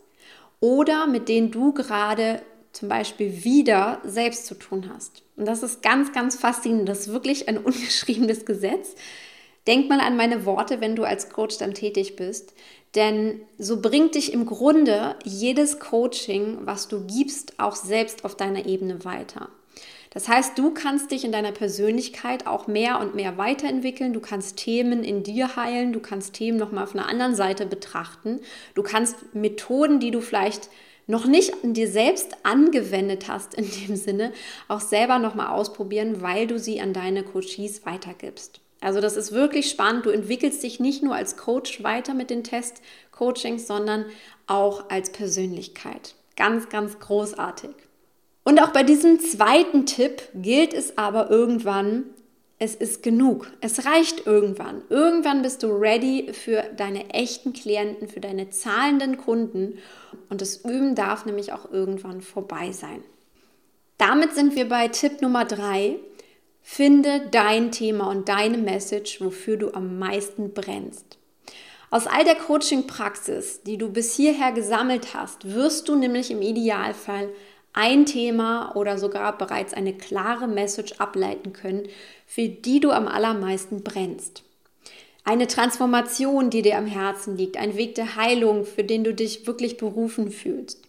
oder 0.60 1.08
mit 1.08 1.30
denen 1.30 1.52
du 1.52 1.74
gerade 1.74 2.42
zum 2.72 2.90
Beispiel 2.90 3.44
wieder 3.44 4.02
selbst 4.04 4.46
zu 4.46 4.56
tun 4.56 4.92
hast. 4.94 5.24
Und 5.36 5.48
das 5.48 5.64
ist 5.64 5.82
ganz, 5.82 6.14
ganz 6.14 6.36
faszinierend. 6.36 6.90
Das 6.90 7.02
ist 7.02 7.14
wirklich 7.14 7.48
ein 7.48 7.58
ungeschriebenes 7.64 8.46
Gesetz. 8.46 8.96
Denk 9.66 9.90
mal 9.90 10.00
an 10.00 10.16
meine 10.16 10.46
Worte, 10.46 10.80
wenn 10.80 10.96
du 10.96 11.04
als 11.04 11.30
Coach 11.30 11.58
dann 11.58 11.74
tätig 11.74 12.16
bist. 12.16 12.54
Denn 12.96 13.42
so 13.58 13.82
bringt 13.82 14.16
dich 14.16 14.32
im 14.32 14.46
Grunde 14.46 15.16
jedes 15.24 15.80
Coaching, 15.80 16.60
was 16.62 16.88
du 16.88 17.06
gibst, 17.06 17.60
auch 17.60 17.76
selbst 17.76 18.24
auf 18.24 18.36
deiner 18.36 18.66
Ebene 18.66 19.04
weiter. 19.04 19.50
Das 20.12 20.28
heißt, 20.28 20.58
du 20.58 20.74
kannst 20.74 21.12
dich 21.12 21.26
in 21.26 21.32
deiner 21.32 21.52
Persönlichkeit 21.52 22.48
auch 22.48 22.68
mehr 22.68 23.00
und 23.00 23.16
mehr 23.16 23.38
weiterentwickeln. 23.38 24.14
Du 24.14 24.20
kannst 24.20 24.58
Themen 24.58 25.04
in 25.04 25.24
dir 25.24 25.56
heilen. 25.56 25.94
Du 25.94 26.00
kannst 26.00 26.34
Themen 26.34 26.58
nochmal 26.58 26.86
auf 26.86 26.96
einer 26.96 27.08
anderen 27.08 27.36
Seite 27.36 27.66
betrachten. 27.66 28.40
Du 28.74 28.84
kannst 28.84 29.36
Methoden, 29.36 30.00
die 30.00 30.12
du 30.12 30.22
vielleicht 30.22 30.70
noch 31.08 31.26
nicht 31.26 31.54
in 31.64 31.74
dir 31.74 31.90
selbst 31.90 32.36
angewendet 32.44 33.28
hast, 33.28 33.54
in 33.54 33.70
dem 33.70 33.96
Sinne, 33.96 34.34
auch 34.68 34.82
selber 34.82 35.20
nochmal 35.20 35.48
ausprobieren, 35.48 36.22
weil 36.22 36.48
du 36.48 36.60
sie 36.60 36.82
an 36.82 36.94
deine 36.94 37.24
Coaches 37.24 37.86
weitergibst. 37.86 38.60
Also 38.82 39.02
das 39.02 39.18
ist 39.18 39.32
wirklich 39.32 39.70
spannend. 39.70 40.06
Du 40.06 40.10
entwickelst 40.10 40.62
dich 40.62 40.80
nicht 40.80 41.02
nur 41.02 41.16
als 41.16 41.38
Coach 41.38 41.84
weiter 41.84 42.14
mit 42.14 42.30
den 42.30 42.44
Test-Coachings, 42.44 43.66
sondern 43.66 44.06
auch 44.46 44.90
als 44.90 45.12
Persönlichkeit. 45.12 46.14
Ganz, 46.36 46.70
ganz 46.70 47.00
großartig. 47.00 47.72
Und 48.48 48.64
auch 48.64 48.70
bei 48.70 48.84
diesem 48.84 49.20
zweiten 49.20 49.86
Tipp 49.86 50.22
gilt 50.34 50.74
es 50.74 50.98
aber 50.98 51.30
irgendwann, 51.30 52.06
es 52.60 52.76
ist 52.76 53.04
genug. 53.04 53.52
Es 53.60 53.86
reicht 53.86 54.26
irgendwann. 54.26 54.84
Irgendwann 54.90 55.42
bist 55.42 55.64
du 55.64 55.68
ready 55.68 56.32
für 56.32 56.64
deine 56.78 57.10
echten 57.10 57.52
Klienten, 57.52 58.08
für 58.08 58.22
deine 58.22 58.50
zahlenden 58.50 59.18
Kunden. 59.18 59.80
Und 60.30 60.40
das 60.40 60.64
Üben 60.64 60.96
darf 60.96 61.26
nämlich 61.26 61.52
auch 61.52 61.70
irgendwann 61.70 62.22
vorbei 62.22 62.72
sein. 62.72 63.04
Damit 63.98 64.34
sind 64.34 64.56
wir 64.56 64.70
bei 64.70 64.88
Tipp 64.88 65.22
Nummer 65.22 65.44
drei. 65.44 65.98
Finde 66.62 67.28
dein 67.30 67.74
Thema 67.74 68.10
und 68.10 68.30
deine 68.30 68.60
Message, 68.60 69.20
wofür 69.20 69.58
du 69.58 69.74
am 69.74 70.00
meisten 70.00 70.54
brennst. 70.54 71.18
Aus 71.90 72.08
all 72.08 72.24
der 72.24 72.36
Coaching-Praxis, 72.36 73.64
die 73.64 73.78
du 73.78 73.92
bis 73.92 74.16
hierher 74.16 74.54
gesammelt 74.54 75.14
hast, 75.14 75.54
wirst 75.54 75.90
du 75.90 75.98
nämlich 75.98 76.32
im 76.32 76.42
Idealfall 76.42 77.28
ein 77.78 78.08
Thema 78.08 78.76
oder 78.76 78.98
sogar 78.98 79.38
bereits 79.38 79.76
eine 79.76 79.94
klare 79.94 80.48
Message 80.48 80.94
ableiten 80.94 81.54
können, 81.54 81.88
für 82.26 82.50
die 82.50 82.80
du 82.80 82.90
am 82.90 83.08
allermeisten 83.08 83.84
brennst. 83.84 84.42
Eine 85.24 85.46
Transformation, 85.46 86.50
die 86.50 86.64
dir 86.64 86.78
am 86.78 86.88
Herzen 86.88 87.38
liegt, 87.38 87.56
ein 87.56 87.78
Weg 87.78 87.94
der 87.94 88.16
Heilung, 88.16 88.66
für 88.66 88.84
den 88.84 89.04
du 89.04 89.14
dich 89.14 89.46
wirklich 89.46 89.78
berufen 89.78 90.32
fühlst. 90.32 90.82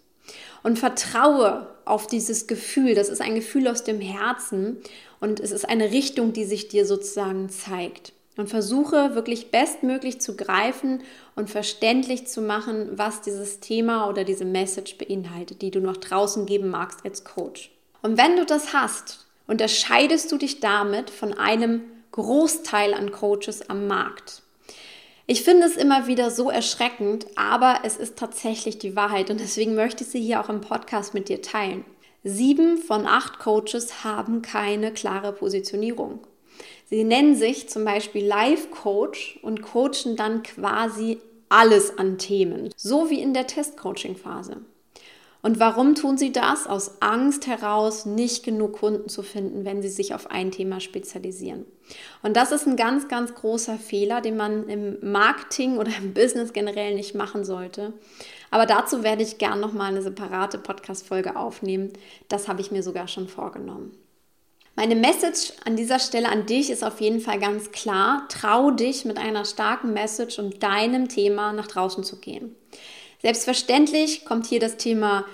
Und 0.62 0.78
vertraue 0.78 1.66
auf 1.84 2.06
dieses 2.06 2.46
Gefühl, 2.46 2.94
das 2.94 3.10
ist 3.10 3.20
ein 3.20 3.34
Gefühl 3.34 3.68
aus 3.68 3.84
dem 3.84 4.00
Herzen 4.00 4.78
und 5.20 5.40
es 5.40 5.50
ist 5.50 5.68
eine 5.68 5.90
Richtung, 5.90 6.32
die 6.32 6.44
sich 6.44 6.68
dir 6.68 6.86
sozusagen 6.86 7.50
zeigt. 7.50 8.12
Und 8.38 8.48
versuche 8.48 9.16
wirklich 9.16 9.50
bestmöglich 9.50 10.20
zu 10.20 10.36
greifen 10.36 11.02
und 11.34 11.50
verständlich 11.50 12.28
zu 12.28 12.40
machen, 12.40 12.90
was 12.92 13.20
dieses 13.20 13.58
Thema 13.58 14.08
oder 14.08 14.22
diese 14.22 14.44
Message 14.44 14.96
beinhaltet, 14.96 15.60
die 15.60 15.72
du 15.72 15.80
noch 15.80 15.96
draußen 15.96 16.46
geben 16.46 16.68
magst 16.70 17.04
als 17.04 17.24
Coach. 17.24 17.72
Und 18.00 18.16
wenn 18.16 18.36
du 18.36 18.46
das 18.46 18.72
hast, 18.72 19.26
unterscheidest 19.48 20.30
du 20.30 20.38
dich 20.38 20.60
damit 20.60 21.10
von 21.10 21.34
einem 21.34 21.82
Großteil 22.12 22.94
an 22.94 23.10
Coaches 23.10 23.68
am 23.68 23.88
Markt. 23.88 24.42
Ich 25.26 25.42
finde 25.42 25.66
es 25.66 25.76
immer 25.76 26.06
wieder 26.06 26.30
so 26.30 26.48
erschreckend, 26.48 27.26
aber 27.34 27.80
es 27.82 27.96
ist 27.96 28.16
tatsächlich 28.16 28.78
die 28.78 28.94
Wahrheit 28.94 29.30
und 29.30 29.40
deswegen 29.40 29.74
möchte 29.74 30.04
ich 30.04 30.10
sie 30.10 30.22
hier 30.22 30.40
auch 30.40 30.48
im 30.48 30.60
Podcast 30.60 31.12
mit 31.12 31.28
dir 31.28 31.42
teilen. 31.42 31.84
Sieben 32.22 32.78
von 32.78 33.04
acht 33.04 33.40
Coaches 33.40 34.04
haben 34.04 34.42
keine 34.42 34.92
klare 34.92 35.32
Positionierung. 35.32 36.20
Sie 36.90 37.04
nennen 37.04 37.34
sich 37.34 37.68
zum 37.68 37.84
Beispiel 37.84 38.24
Life 38.24 38.68
Coach 38.68 39.38
und 39.42 39.60
coachen 39.60 40.16
dann 40.16 40.42
quasi 40.42 41.18
alles 41.50 41.98
an 41.98 42.16
Themen, 42.16 42.70
so 42.76 43.10
wie 43.10 43.20
in 43.20 43.34
der 43.34 43.46
Test-Coaching-Phase. 43.46 44.62
Und 45.42 45.60
warum 45.60 45.94
tun 45.94 46.16
sie 46.16 46.32
das? 46.32 46.66
Aus 46.66 47.00
Angst 47.00 47.46
heraus, 47.46 48.06
nicht 48.06 48.42
genug 48.42 48.72
Kunden 48.72 49.08
zu 49.08 49.22
finden, 49.22 49.64
wenn 49.66 49.82
sie 49.82 49.88
sich 49.88 50.14
auf 50.14 50.30
ein 50.30 50.50
Thema 50.50 50.80
spezialisieren. 50.80 51.66
Und 52.22 52.36
das 52.36 52.52
ist 52.52 52.66
ein 52.66 52.76
ganz, 52.76 53.06
ganz 53.06 53.34
großer 53.34 53.76
Fehler, 53.76 54.22
den 54.22 54.36
man 54.36 54.66
im 54.68 54.96
Marketing 55.00 55.76
oder 55.76 55.92
im 55.98 56.14
Business 56.14 56.54
generell 56.54 56.94
nicht 56.94 57.14
machen 57.14 57.44
sollte. 57.44 57.92
Aber 58.50 58.64
dazu 58.64 59.02
werde 59.02 59.22
ich 59.22 59.38
gern 59.38 59.60
nochmal 59.60 59.90
eine 59.90 60.02
separate 60.02 60.58
Podcast-Folge 60.58 61.36
aufnehmen. 61.36 61.92
Das 62.28 62.48
habe 62.48 62.62
ich 62.62 62.70
mir 62.70 62.82
sogar 62.82 63.08
schon 63.08 63.28
vorgenommen. 63.28 63.92
Meine 64.78 64.94
Message 64.94 65.54
an 65.64 65.74
dieser 65.74 65.98
Stelle 65.98 66.28
an 66.28 66.46
dich 66.46 66.70
ist 66.70 66.84
auf 66.84 67.00
jeden 67.00 67.18
Fall 67.18 67.40
ganz 67.40 67.72
klar. 67.72 68.28
Trau 68.28 68.70
dich 68.70 69.04
mit 69.04 69.18
einer 69.18 69.44
starken 69.44 69.92
Message 69.92 70.38
und 70.38 70.62
deinem 70.62 71.08
Thema 71.08 71.52
nach 71.52 71.66
draußen 71.66 72.04
zu 72.04 72.20
gehen. 72.20 72.54
Selbstverständlich 73.20 74.24
kommt 74.24 74.46
hier 74.46 74.60
das 74.60 74.76
Thema 74.76 75.24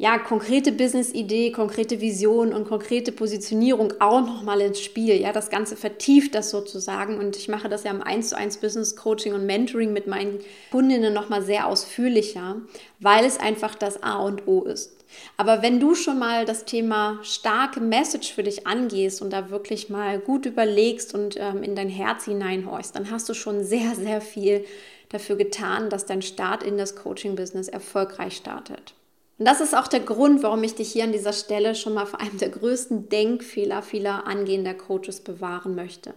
ja, 0.00 0.16
konkrete 0.16 0.72
Business-Idee, 0.72 1.52
konkrete 1.52 2.00
Vision 2.00 2.54
und 2.54 2.66
konkrete 2.66 3.12
Positionierung 3.12 3.92
auch 4.00 4.22
nochmal 4.22 4.62
ins 4.62 4.80
Spiel. 4.80 5.20
Ja, 5.20 5.30
das 5.30 5.50
Ganze 5.50 5.76
vertieft 5.76 6.34
das 6.34 6.48
sozusagen 6.48 7.18
und 7.18 7.36
ich 7.36 7.48
mache 7.48 7.68
das 7.68 7.84
ja 7.84 7.90
im 7.90 8.00
1 8.00 8.30
zu 8.30 8.36
1 8.38 8.56
Business 8.56 8.96
Coaching 8.96 9.34
und 9.34 9.44
Mentoring 9.44 9.92
mit 9.92 10.06
meinen 10.06 10.38
Kundinnen 10.70 11.12
nochmal 11.12 11.42
sehr 11.42 11.66
ausführlicher, 11.66 12.62
weil 12.98 13.26
es 13.26 13.38
einfach 13.38 13.74
das 13.74 14.02
A 14.02 14.20
und 14.20 14.48
O 14.48 14.62
ist. 14.62 14.96
Aber 15.36 15.60
wenn 15.60 15.80
du 15.80 15.94
schon 15.94 16.18
mal 16.18 16.46
das 16.46 16.64
Thema 16.64 17.18
starke 17.22 17.80
Message 17.80 18.32
für 18.32 18.42
dich 18.42 18.66
angehst 18.66 19.20
und 19.20 19.34
da 19.34 19.50
wirklich 19.50 19.90
mal 19.90 20.18
gut 20.18 20.46
überlegst 20.46 21.14
und 21.14 21.36
ähm, 21.38 21.62
in 21.62 21.76
dein 21.76 21.90
Herz 21.90 22.24
hineinhorchst, 22.24 22.96
dann 22.96 23.10
hast 23.10 23.28
du 23.28 23.34
schon 23.34 23.64
sehr, 23.64 23.94
sehr 23.94 24.22
viel 24.22 24.64
dafür 25.10 25.36
getan, 25.36 25.90
dass 25.90 26.06
dein 26.06 26.22
Start 26.22 26.62
in 26.62 26.78
das 26.78 26.96
Coaching-Business 26.96 27.68
erfolgreich 27.68 28.34
startet. 28.34 28.94
Und 29.40 29.46
das 29.46 29.62
ist 29.62 29.74
auch 29.74 29.88
der 29.88 30.00
Grund, 30.00 30.42
warum 30.42 30.62
ich 30.64 30.74
dich 30.74 30.92
hier 30.92 31.02
an 31.02 31.12
dieser 31.12 31.32
Stelle 31.32 31.74
schon 31.74 31.94
mal 31.94 32.04
vor 32.04 32.20
einem 32.20 32.36
der 32.36 32.50
größten 32.50 33.08
Denkfehler 33.08 33.80
vieler 33.80 34.26
angehender 34.26 34.74
Coaches 34.74 35.20
bewahren 35.20 35.74
möchte. 35.74 36.12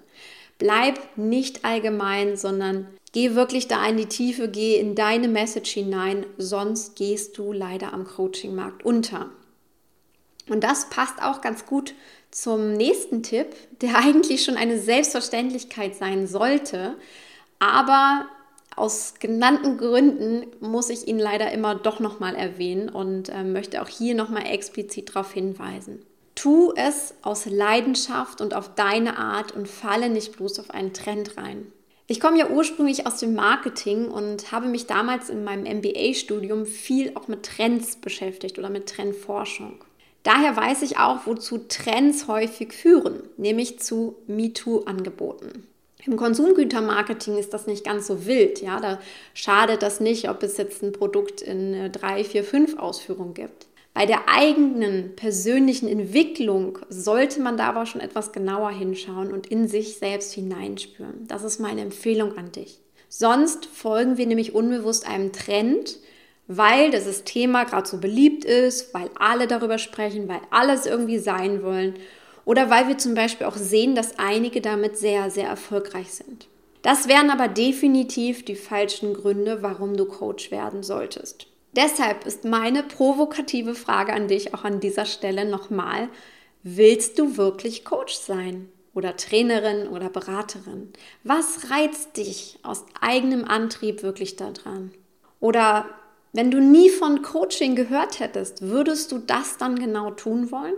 Bleib 0.59 0.99
nicht 1.15 1.63
allgemein, 1.63 2.35
sondern 2.35 2.85
geh 3.13 3.33
wirklich 3.33 3.69
da 3.69 3.87
in 3.87 3.95
die 3.95 4.07
Tiefe, 4.07 4.49
geh 4.49 4.75
in 4.75 4.93
deine 4.93 5.29
Message 5.29 5.71
hinein, 5.71 6.25
sonst 6.37 6.97
gehst 6.97 7.37
du 7.37 7.53
leider 7.53 7.93
am 7.93 8.03
Coaching-Markt 8.03 8.83
unter. 8.83 9.29
Und 10.49 10.65
das 10.65 10.89
passt 10.89 11.23
auch 11.23 11.39
ganz 11.39 11.65
gut 11.65 11.93
zum 12.29 12.73
nächsten 12.73 13.23
Tipp, 13.23 13.55
der 13.79 13.95
eigentlich 13.99 14.43
schon 14.43 14.57
eine 14.57 14.77
Selbstverständlichkeit 14.77 15.95
sein 15.95 16.27
sollte, 16.27 16.97
aber 17.59 18.25
aus 18.75 19.15
genannten 19.19 19.77
Gründen 19.77 20.45
muss 20.59 20.89
ich 20.89 21.07
ihn 21.07 21.19
leider 21.19 21.51
immer 21.51 21.75
doch 21.75 21.99
nochmal 21.99 22.35
erwähnen 22.35 22.89
und 22.89 23.29
äh, 23.29 23.43
möchte 23.43 23.81
auch 23.81 23.87
hier 23.87 24.15
nochmal 24.15 24.45
explizit 24.47 25.09
darauf 25.09 25.33
hinweisen. 25.33 26.05
Tu 26.35 26.73
es 26.75 27.13
aus 27.21 27.45
Leidenschaft 27.45 28.41
und 28.41 28.55
auf 28.55 28.73
deine 28.75 29.17
Art 29.17 29.51
und 29.51 29.67
falle 29.67 30.09
nicht 30.09 30.35
bloß 30.35 30.59
auf 30.59 30.71
einen 30.71 30.93
Trend 30.93 31.37
rein. 31.37 31.71
Ich 32.07 32.19
komme 32.19 32.37
ja 32.37 32.49
ursprünglich 32.49 33.07
aus 33.07 33.17
dem 33.17 33.33
Marketing 33.33 34.09
und 34.09 34.51
habe 34.51 34.67
mich 34.67 34.87
damals 34.87 35.29
in 35.29 35.43
meinem 35.43 35.77
MBA-Studium 35.77 36.65
viel 36.65 37.11
auch 37.15 37.27
mit 37.27 37.43
Trends 37.43 37.95
beschäftigt 37.95 38.59
oder 38.59 38.69
mit 38.69 38.89
Trendforschung. 38.89 39.83
Daher 40.23 40.55
weiß 40.55 40.81
ich 40.81 40.97
auch, 40.97 41.25
wozu 41.25 41.59
Trends 41.69 42.27
häufig 42.27 42.73
führen, 42.73 43.23
nämlich 43.37 43.79
zu 43.79 44.15
MeToo-Angeboten. 44.27 45.67
Im 46.05 46.17
Konsumgütermarketing 46.17 47.37
ist 47.37 47.53
das 47.53 47.67
nicht 47.67 47.85
ganz 47.85 48.07
so 48.07 48.25
wild. 48.25 48.61
Ja? 48.61 48.79
Da 48.79 48.99
schadet 49.33 49.81
das 49.81 49.99
nicht, 49.99 50.29
ob 50.29 50.43
es 50.43 50.57
jetzt 50.57 50.83
ein 50.83 50.91
Produkt 50.91 51.41
in 51.41 51.91
drei, 51.91 52.23
vier, 52.23 52.43
fünf 52.43 52.77
Ausführungen 52.77 53.33
gibt. 53.33 53.67
Bei 53.93 54.05
der 54.07 54.27
eigenen 54.27 55.15
persönlichen 55.15 55.87
Entwicklung 55.87 56.79
sollte 56.89 57.39
man 57.41 57.57
da 57.57 57.69
aber 57.69 57.85
schon 57.85 58.01
etwas 58.01 58.31
genauer 58.31 58.71
hinschauen 58.71 59.31
und 59.31 59.47
in 59.47 59.67
sich 59.67 59.97
selbst 59.97 60.33
hineinspüren. 60.33 61.27
Das 61.27 61.43
ist 61.43 61.59
meine 61.59 61.81
Empfehlung 61.81 62.35
an 62.37 62.51
dich. 62.51 62.79
Sonst 63.07 63.67
folgen 63.67 64.17
wir 64.17 64.25
nämlich 64.25 64.55
unbewusst 64.55 65.07
einem 65.07 65.31
Trend, 65.31 65.99
weil 66.47 66.89
das 66.89 67.23
Thema 67.23 67.63
gerade 67.65 67.87
so 67.87 67.99
beliebt 67.99 68.43
ist, 68.43 68.93
weil 68.95 69.11
alle 69.15 69.45
darüber 69.45 69.77
sprechen, 69.77 70.27
weil 70.27 70.41
alle 70.49 70.73
es 70.73 70.87
irgendwie 70.87 71.19
sein 71.19 71.61
wollen 71.61 71.93
oder 72.45 72.69
weil 72.69 72.87
wir 72.87 72.97
zum 72.97 73.15
Beispiel 73.15 73.47
auch 73.47 73.55
sehen, 73.55 73.95
dass 73.95 74.19
einige 74.19 74.61
damit 74.61 74.97
sehr, 74.97 75.29
sehr 75.29 75.47
erfolgreich 75.47 76.13
sind. 76.13 76.47
Das 76.81 77.07
wären 77.07 77.29
aber 77.29 77.47
definitiv 77.47 78.43
die 78.43 78.55
falschen 78.55 79.13
Gründe, 79.13 79.63
warum 79.63 79.95
du 79.95 80.05
Coach 80.05 80.51
werden 80.51 80.83
solltest. 80.83 81.47
Deshalb 81.75 82.25
ist 82.25 82.43
meine 82.43 82.83
provokative 82.83 83.73
Frage 83.73 84.13
an 84.13 84.27
dich 84.27 84.53
auch 84.53 84.63
an 84.63 84.79
dieser 84.79 85.05
Stelle 85.05 85.45
nochmal, 85.45 86.09
willst 86.61 87.17
du 87.17 87.37
wirklich 87.37 87.83
Coach 87.83 88.13
sein? 88.13 88.69
Oder 88.93 89.15
Trainerin 89.15 89.87
oder 89.87 90.09
Beraterin? 90.09 90.93
Was 91.23 91.71
reizt 91.71 92.15
dich 92.17 92.59
aus 92.61 92.85
eigenem 93.01 93.43
Antrieb 93.43 94.03
wirklich 94.03 94.35
daran? 94.35 94.91
Oder 95.39 95.89
wenn 96.31 96.51
du 96.51 96.59
nie 96.59 96.91
von 96.91 97.23
Coaching 97.23 97.75
gehört 97.75 98.19
hättest, 98.19 98.61
würdest 98.61 99.11
du 99.11 99.17
das 99.17 99.57
dann 99.57 99.79
genau 99.79 100.11
tun 100.11 100.51
wollen? 100.51 100.75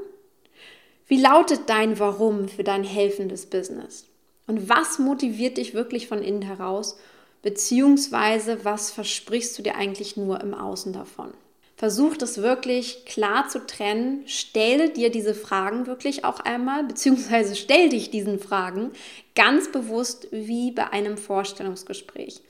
Wie 1.07 1.21
lautet 1.21 1.69
dein 1.69 1.99
Warum 1.99 2.47
für 2.47 2.63
dein 2.63 2.83
helfendes 2.83 3.45
Business? 3.45 4.07
Und 4.47 4.69
was 4.69 4.97
motiviert 4.97 5.57
dich 5.57 5.75
wirklich 5.75 6.07
von 6.07 6.21
innen 6.21 6.41
heraus? 6.41 6.97
Beziehungsweise 7.43 8.65
was 8.65 8.89
versprichst 8.89 9.55
du 9.57 9.61
dir 9.61 9.75
eigentlich 9.75 10.17
nur 10.17 10.41
im 10.41 10.55
Außen 10.55 10.93
davon? 10.93 11.31
Versuch 11.77 12.17
das 12.17 12.41
wirklich 12.41 13.05
klar 13.05 13.47
zu 13.49 13.67
trennen. 13.67 14.23
Stell 14.25 14.89
dir 14.89 15.11
diese 15.11 15.35
Fragen 15.35 15.85
wirklich 15.85 16.25
auch 16.25 16.39
einmal, 16.39 16.83
beziehungsweise 16.85 17.55
stell 17.55 17.89
dich 17.89 18.09
diesen 18.09 18.39
Fragen 18.39 18.91
ganz 19.35 19.71
bewusst 19.71 20.27
wie 20.31 20.71
bei 20.71 20.91
einem 20.91 21.17
Vorstellungsgespräch 21.17 22.41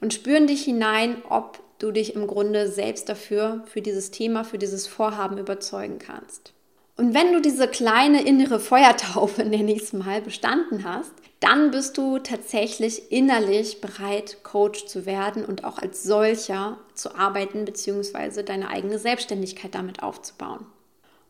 und 0.00 0.14
spüren 0.14 0.46
dich 0.46 0.64
hinein, 0.64 1.22
ob 1.28 1.60
du 1.78 1.90
dich 1.90 2.14
im 2.14 2.26
Grunde 2.26 2.68
selbst 2.68 3.10
dafür, 3.10 3.64
für 3.66 3.82
dieses 3.82 4.10
Thema, 4.12 4.44
für 4.44 4.58
dieses 4.58 4.86
Vorhaben 4.86 5.36
überzeugen 5.36 5.98
kannst. 5.98 6.54
Und 6.98 7.14
wenn 7.14 7.32
du 7.32 7.40
diese 7.40 7.68
kleine 7.68 8.26
innere 8.26 8.58
Feuertaufe, 8.58 9.44
nenne 9.44 9.72
ich 9.72 9.82
es 9.82 9.92
mal, 9.92 10.20
bestanden 10.20 10.84
hast, 10.84 11.12
dann 11.38 11.70
bist 11.70 11.96
du 11.96 12.18
tatsächlich 12.18 13.12
innerlich 13.12 13.80
bereit, 13.80 14.42
Coach 14.42 14.86
zu 14.86 15.06
werden 15.06 15.44
und 15.44 15.62
auch 15.62 15.78
als 15.78 16.02
solcher 16.02 16.76
zu 16.94 17.14
arbeiten 17.14 17.64
bzw. 17.64 18.42
deine 18.42 18.68
eigene 18.68 18.98
Selbstständigkeit 18.98 19.76
damit 19.76 20.02
aufzubauen. 20.02 20.66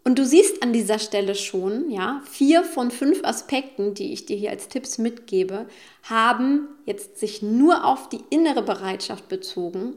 Und 0.05 0.19
du 0.19 0.25
siehst 0.25 0.63
an 0.63 0.73
dieser 0.73 0.99
Stelle 0.99 1.35
schon, 1.35 1.91
ja, 1.91 2.23
vier 2.25 2.65
von 2.65 2.91
fünf 2.91 3.23
Aspekten, 3.25 3.93
die 3.93 4.15
ich 4.15 4.25
dir 4.25 4.39
hier 4.39 4.49
als 4.49 4.69
Tipps 4.69 4.97
mitgebe, 4.97 5.67
haben 6.05 6.67
jetzt 6.87 7.19
sich 7.19 7.43
nur 7.43 7.85
auf 7.85 8.09
die 8.09 8.25
innere 8.31 8.63
Bereitschaft 8.63 9.29
bezogen. 9.29 9.97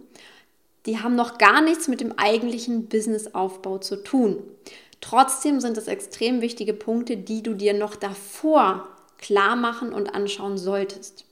Die 0.86 1.00
haben 1.00 1.16
noch 1.16 1.38
gar 1.38 1.62
nichts 1.62 1.88
mit 1.88 2.02
dem 2.02 2.12
eigentlichen 2.18 2.88
Businessaufbau 2.88 3.78
zu 3.78 4.04
tun. 4.04 4.44
Trotzdem 5.02 5.60
sind 5.60 5.78
es 5.78 5.88
extrem 5.88 6.42
wichtige 6.42 6.74
Punkte, 6.74 7.18
die 7.18 7.44
du 7.44 7.56
dir 7.56 7.74
noch 7.74 7.96
davor 7.96 8.88
klar 9.18 9.56
machen 9.56 9.94
und 9.94 10.16
anschauen 10.16 10.58
solltest. 10.58 11.26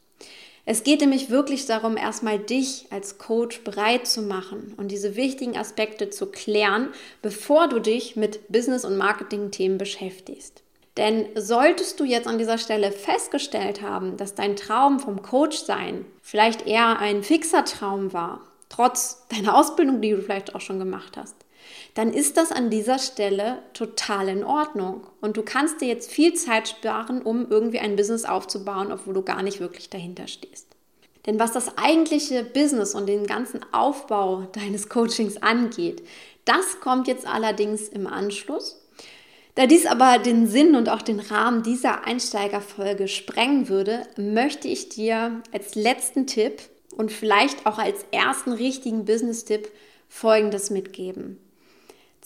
Es 0.66 0.84
geht 0.84 1.02
nämlich 1.02 1.32
wirklich 1.32 1.66
darum, 1.66 1.98
erstmal 1.98 2.38
dich 2.38 2.86
als 2.92 3.18
Coach 3.18 3.64
bereit 3.64 4.06
zu 4.06 4.22
machen 4.22 4.76
und 4.78 4.90
diese 4.90 5.16
wichtigen 5.16 5.58
Aspekte 5.58 6.12
zu 6.12 6.28
klären, 6.28 6.90
bevor 7.24 7.68
du 7.68 7.80
dich 7.80 8.16
mit 8.16 8.48
Business- 8.50 8.86
und 8.86 8.98
Marketing-Themen 8.98 9.80
beschäftigst. 9.80 10.62
Denn 10.96 11.28
solltest 11.36 12.00
du 12.00 12.04
jetzt 12.04 12.28
an 12.28 12.38
dieser 12.38 12.58
Stelle 12.58 12.92
festgestellt 12.92 13.82
haben, 13.82 14.18
dass 14.18 14.36
dein 14.36 14.56
Traum 14.56 15.00
vom 15.00 15.22
Coach 15.22 15.58
sein 15.58 16.06
vielleicht 16.22 16.68
eher 16.68 17.00
ein 17.00 17.24
fixer 17.24 17.66
Traum 17.66 18.14
war, 18.14 18.42
trotz 18.68 19.26
deiner 19.30 19.56
Ausbildung, 19.56 20.02
die 20.02 20.12
du 20.12 20.22
vielleicht 20.22 20.54
auch 20.54 20.62
schon 20.62 20.78
gemacht 20.78 21.18
hast, 21.18 21.36
dann 21.94 22.14
ist 22.14 22.38
das 22.38 22.52
an 22.52 22.70
dieser 22.70 23.00
Stelle 23.00 23.60
total 23.74 24.30
in 24.30 24.44
Ordnung. 24.44 25.08
Und 25.22 25.38
du 25.38 25.44
kannst 25.44 25.82
dir 25.82 25.88
jetzt 25.88 26.12
viel 26.12 26.34
Zeit 26.34 26.70
sparen, 26.70 27.22
um 27.22 27.50
irgendwie 27.50 27.80
ein 27.80 27.96
Business 27.96 28.26
aufzubauen, 28.26 28.92
obwohl 28.92 29.14
du 29.14 29.22
gar 29.22 29.44
nicht 29.44 29.60
wirklich 29.60 29.90
dahinter 29.90 30.28
stehst. 30.28 30.68
Denn 31.26 31.40
was 31.40 31.52
das 31.52 31.78
eigentliche 31.78 32.44
Business 32.44 32.96
und 32.96 33.08
den 33.08 33.28
ganzen 33.28 33.62
Aufbau 33.72 34.48
deines 34.54 34.90
Coachings 34.90 35.38
angeht, 35.38 36.04
das 36.46 36.80
kommt 36.80 37.08
jetzt 37.08 37.28
allerdings 37.28 37.90
im 37.90 38.08
Anschluss. 38.08 38.82
Da 39.56 39.66
dies 39.66 39.86
aber 39.86 40.20
den 40.20 40.48
Sinn 40.48 40.76
und 40.76 40.90
auch 40.90 41.02
den 41.02 41.20
Rahmen 41.20 41.64
dieser 41.64 42.06
Einsteigerfolge 42.06 43.08
sprengen 43.08 43.68
würde, 43.68 44.04
möchte 44.16 44.68
ich 44.68 44.90
dir 44.90 45.42
als 45.52 45.76
letzten 45.76 46.28
Tipp 46.28 46.62
und 46.96 47.12
vielleicht 47.12 47.66
auch 47.66 47.78
als 47.78 48.06
ersten 48.12 48.54
richtigen 48.54 49.06
Business-Tipp 49.06 49.70
Folgendes 50.08 50.70
mitgeben. 50.70 51.38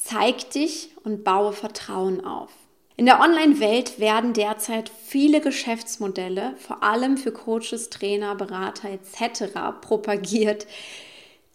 Zeig 0.06 0.50
dich 0.50 0.90
und 1.06 1.24
baue 1.24 1.54
Vertrauen 1.54 2.26
auf. 2.26 2.50
In 2.98 3.06
der 3.06 3.22
Online-Welt 3.22 4.00
werden 4.00 4.34
derzeit 4.34 4.92
viele 5.06 5.40
Geschäftsmodelle, 5.40 6.56
vor 6.58 6.84
allem 6.84 7.16
für 7.16 7.32
Coaches, 7.32 7.90
Trainer, 7.90 8.36
Berater 8.36 8.90
etc., 8.90 9.46
propagiert, 9.80 10.68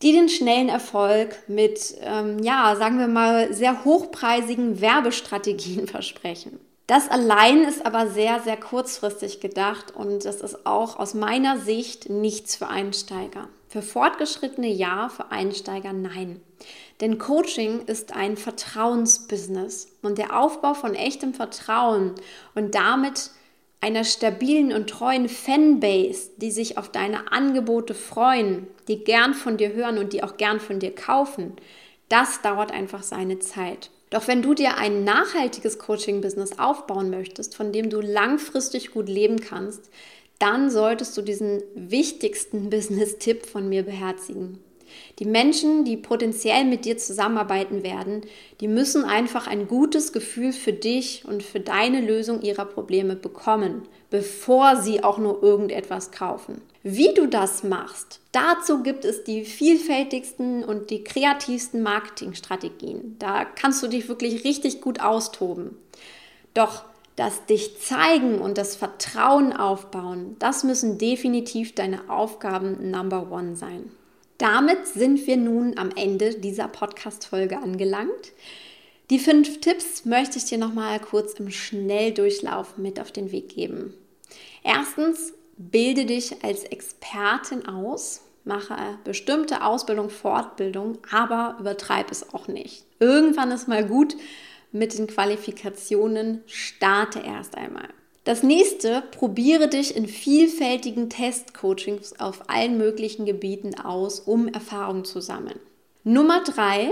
die 0.00 0.12
den 0.12 0.30
schnellen 0.30 0.70
Erfolg 0.70 1.36
mit, 1.46 1.94
ähm, 2.00 2.38
ja, 2.42 2.74
sagen 2.76 2.98
wir 2.98 3.06
mal, 3.06 3.52
sehr 3.52 3.84
hochpreisigen 3.84 4.80
Werbestrategien 4.80 5.86
versprechen. 5.86 6.58
Das 6.86 7.10
allein 7.10 7.64
ist 7.64 7.84
aber 7.84 8.08
sehr, 8.08 8.40
sehr 8.40 8.56
kurzfristig 8.56 9.40
gedacht 9.40 9.94
und 9.94 10.24
das 10.24 10.40
ist 10.40 10.64
auch 10.64 10.98
aus 10.98 11.12
meiner 11.12 11.58
Sicht 11.58 12.08
nichts 12.08 12.56
für 12.56 12.68
Einsteiger. 12.68 13.50
Für 13.68 13.82
Fortgeschrittene 13.82 14.68
ja, 14.68 15.10
für 15.10 15.30
Einsteiger 15.30 15.92
nein. 15.92 16.40
Denn 17.00 17.18
Coaching 17.18 17.82
ist 17.86 18.14
ein 18.14 18.36
Vertrauensbusiness 18.36 19.88
und 20.02 20.18
der 20.18 20.38
Aufbau 20.38 20.74
von 20.74 20.94
echtem 20.94 21.32
Vertrauen 21.32 22.14
und 22.54 22.74
damit 22.74 23.30
einer 23.80 24.02
stabilen 24.02 24.72
und 24.72 24.90
treuen 24.90 25.28
Fanbase, 25.28 26.30
die 26.36 26.50
sich 26.50 26.76
auf 26.76 26.90
deine 26.90 27.30
Angebote 27.30 27.94
freuen, 27.94 28.66
die 28.88 29.04
gern 29.04 29.34
von 29.34 29.56
dir 29.56 29.72
hören 29.72 29.98
und 29.98 30.12
die 30.12 30.24
auch 30.24 30.36
gern 30.36 30.58
von 30.58 30.80
dir 30.80 30.92
kaufen, 30.92 31.52
das 32.08 32.42
dauert 32.42 32.72
einfach 32.72 33.04
seine 33.04 33.38
Zeit. 33.38 33.90
Doch 34.10 34.26
wenn 34.26 34.42
du 34.42 34.54
dir 34.54 34.78
ein 34.78 35.04
nachhaltiges 35.04 35.78
Coaching-Business 35.78 36.58
aufbauen 36.58 37.10
möchtest, 37.10 37.54
von 37.54 37.72
dem 37.72 37.90
du 37.90 38.00
langfristig 38.00 38.90
gut 38.90 39.08
leben 39.08 39.40
kannst, 39.40 39.90
dann 40.38 40.70
solltest 40.70 41.16
du 41.16 41.22
diesen 41.22 41.62
wichtigsten 41.74 42.70
Business-Tipp 42.70 43.46
von 43.46 43.68
mir 43.68 43.84
beherzigen. 43.84 44.58
Die 45.18 45.24
Menschen, 45.24 45.84
die 45.84 45.96
potenziell 45.96 46.64
mit 46.64 46.84
dir 46.84 46.98
zusammenarbeiten 46.98 47.82
werden, 47.82 48.22
die 48.60 48.68
müssen 48.68 49.04
einfach 49.04 49.46
ein 49.46 49.68
gutes 49.68 50.12
Gefühl 50.12 50.52
für 50.52 50.72
dich 50.72 51.24
und 51.26 51.42
für 51.42 51.60
deine 51.60 52.00
Lösung 52.00 52.42
ihrer 52.42 52.64
Probleme 52.64 53.16
bekommen, 53.16 53.82
bevor 54.10 54.76
sie 54.76 55.02
auch 55.02 55.18
nur 55.18 55.42
irgendetwas 55.42 56.10
kaufen. 56.10 56.62
Wie 56.82 57.12
du 57.14 57.26
das 57.26 57.64
machst, 57.64 58.20
dazu 58.32 58.82
gibt 58.82 59.04
es 59.04 59.24
die 59.24 59.44
vielfältigsten 59.44 60.64
und 60.64 60.90
die 60.90 61.04
kreativsten 61.04 61.82
Marketingstrategien. 61.82 63.16
Da 63.18 63.44
kannst 63.44 63.82
du 63.82 63.88
dich 63.88 64.08
wirklich 64.08 64.44
richtig 64.44 64.80
gut 64.80 65.00
austoben. 65.00 65.76
Doch 66.54 66.84
das 67.18 67.44
dich 67.46 67.80
zeigen 67.80 68.38
und 68.38 68.58
das 68.58 68.76
Vertrauen 68.76 69.52
aufbauen, 69.52 70.36
das 70.38 70.62
müssen 70.62 70.98
definitiv 70.98 71.74
deine 71.74 72.08
Aufgaben 72.08 72.90
Number 72.90 73.32
One 73.32 73.56
sein. 73.56 73.90
Damit 74.38 74.86
sind 74.86 75.26
wir 75.26 75.36
nun 75.36 75.76
am 75.78 75.90
Ende 75.96 76.34
dieser 76.34 76.68
Podcast-Folge 76.68 77.58
angelangt. 77.58 78.32
Die 79.10 79.18
fünf 79.18 79.60
Tipps 79.60 80.04
möchte 80.04 80.38
ich 80.38 80.44
dir 80.44 80.58
nochmal 80.58 81.00
kurz 81.00 81.34
im 81.34 81.50
Schnelldurchlauf 81.50 82.78
mit 82.78 83.00
auf 83.00 83.10
den 83.10 83.32
Weg 83.32 83.48
geben. 83.48 83.94
Erstens, 84.62 85.32
bilde 85.56 86.06
dich 86.06 86.44
als 86.44 86.62
Expertin 86.62 87.66
aus, 87.66 88.20
mache 88.44 88.76
bestimmte 89.02 89.64
Ausbildung, 89.64 90.08
Fortbildung, 90.08 90.98
aber 91.10 91.56
übertreib 91.58 92.12
es 92.12 92.32
auch 92.32 92.46
nicht. 92.46 92.84
Irgendwann 93.00 93.50
ist 93.50 93.66
mal 93.66 93.84
gut 93.84 94.16
mit 94.70 94.96
den 94.96 95.08
Qualifikationen, 95.08 96.42
starte 96.46 97.18
erst 97.18 97.56
einmal. 97.56 97.88
Das 98.28 98.42
nächste, 98.42 99.02
probiere 99.10 99.68
dich 99.68 99.96
in 99.96 100.06
vielfältigen 100.06 101.08
Testcoachings 101.08 102.20
auf 102.20 102.50
allen 102.50 102.76
möglichen 102.76 103.24
Gebieten 103.24 103.80
aus, 103.80 104.20
um 104.20 104.48
Erfahrung 104.48 105.06
zu 105.06 105.22
sammeln. 105.22 105.58
Nummer 106.04 106.44
drei, 106.44 106.90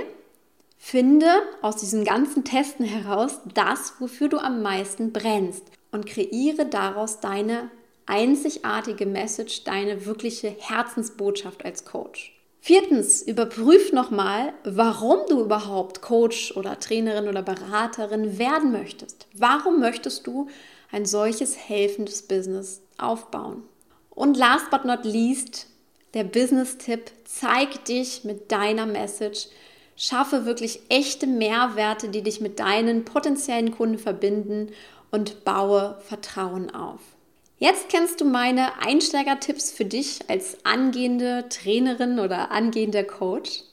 finde 0.79 1.27
aus 1.61 1.77
diesen 1.77 2.05
ganzen 2.07 2.45
Testen 2.45 2.87
heraus 2.87 3.41
das, 3.53 3.93
wofür 3.99 4.31
du 4.31 4.39
am 4.39 4.63
meisten 4.63 5.13
brennst 5.13 5.65
und 5.93 6.07
kreiere 6.07 6.65
daraus 6.65 7.21
deine 7.21 7.71
einzigartige 8.07 9.05
Message, 9.05 9.65
deine 9.65 10.07
wirkliche 10.07 10.57
Herzensbotschaft 10.59 11.67
als 11.67 11.85
Coach. 11.85 12.33
Viertens, 12.63 13.21
überprüf 13.21 13.93
nochmal, 13.93 14.55
warum 14.65 15.19
du 15.29 15.43
überhaupt 15.43 16.01
Coach 16.01 16.57
oder 16.57 16.81
Trainerin 16.81 17.29
oder 17.29 17.43
Beraterin 17.43 18.39
werden 18.39 18.73
möchtest. 18.73 19.27
Warum 19.35 19.81
möchtest 19.81 20.27
du 20.27 20.49
ein 20.97 21.05
solches 21.05 21.57
helfendes 21.59 22.23
Business 22.23 22.81
aufbauen. 22.97 23.63
Und 24.09 24.39
last 24.39 24.71
but 24.71 24.87
not 24.87 25.05
least, 25.05 25.67
der 26.15 26.25
Business-Tipp, 26.25 27.11
zeig 27.25 27.85
dich 27.85 28.25
mit 28.25 28.51
deiner 28.51 28.87
Message, 28.87 29.49
schaffe 29.95 30.47
wirklich 30.47 30.81
echte 30.89 31.27
Mehrwerte, 31.27 32.09
die 32.09 32.23
dich 32.23 32.41
mit 32.41 32.59
deinen 32.59 33.05
potenziellen 33.05 33.73
Kunden 33.73 33.99
verbinden 33.99 34.73
und 35.11 35.45
baue 35.45 35.99
Vertrauen 36.01 36.75
auf. 36.75 37.01
Jetzt 37.59 37.91
kennst 37.91 38.23
du 38.23 38.25
meine 38.25 38.81
Einsteigertipps 38.81 39.71
für 39.71 39.85
dich 39.85 40.21
als 40.31 40.65
angehende 40.65 41.45
Trainerin 41.51 42.19
oder 42.21 42.51
angehender 42.51 43.05
Coach. 43.05 43.65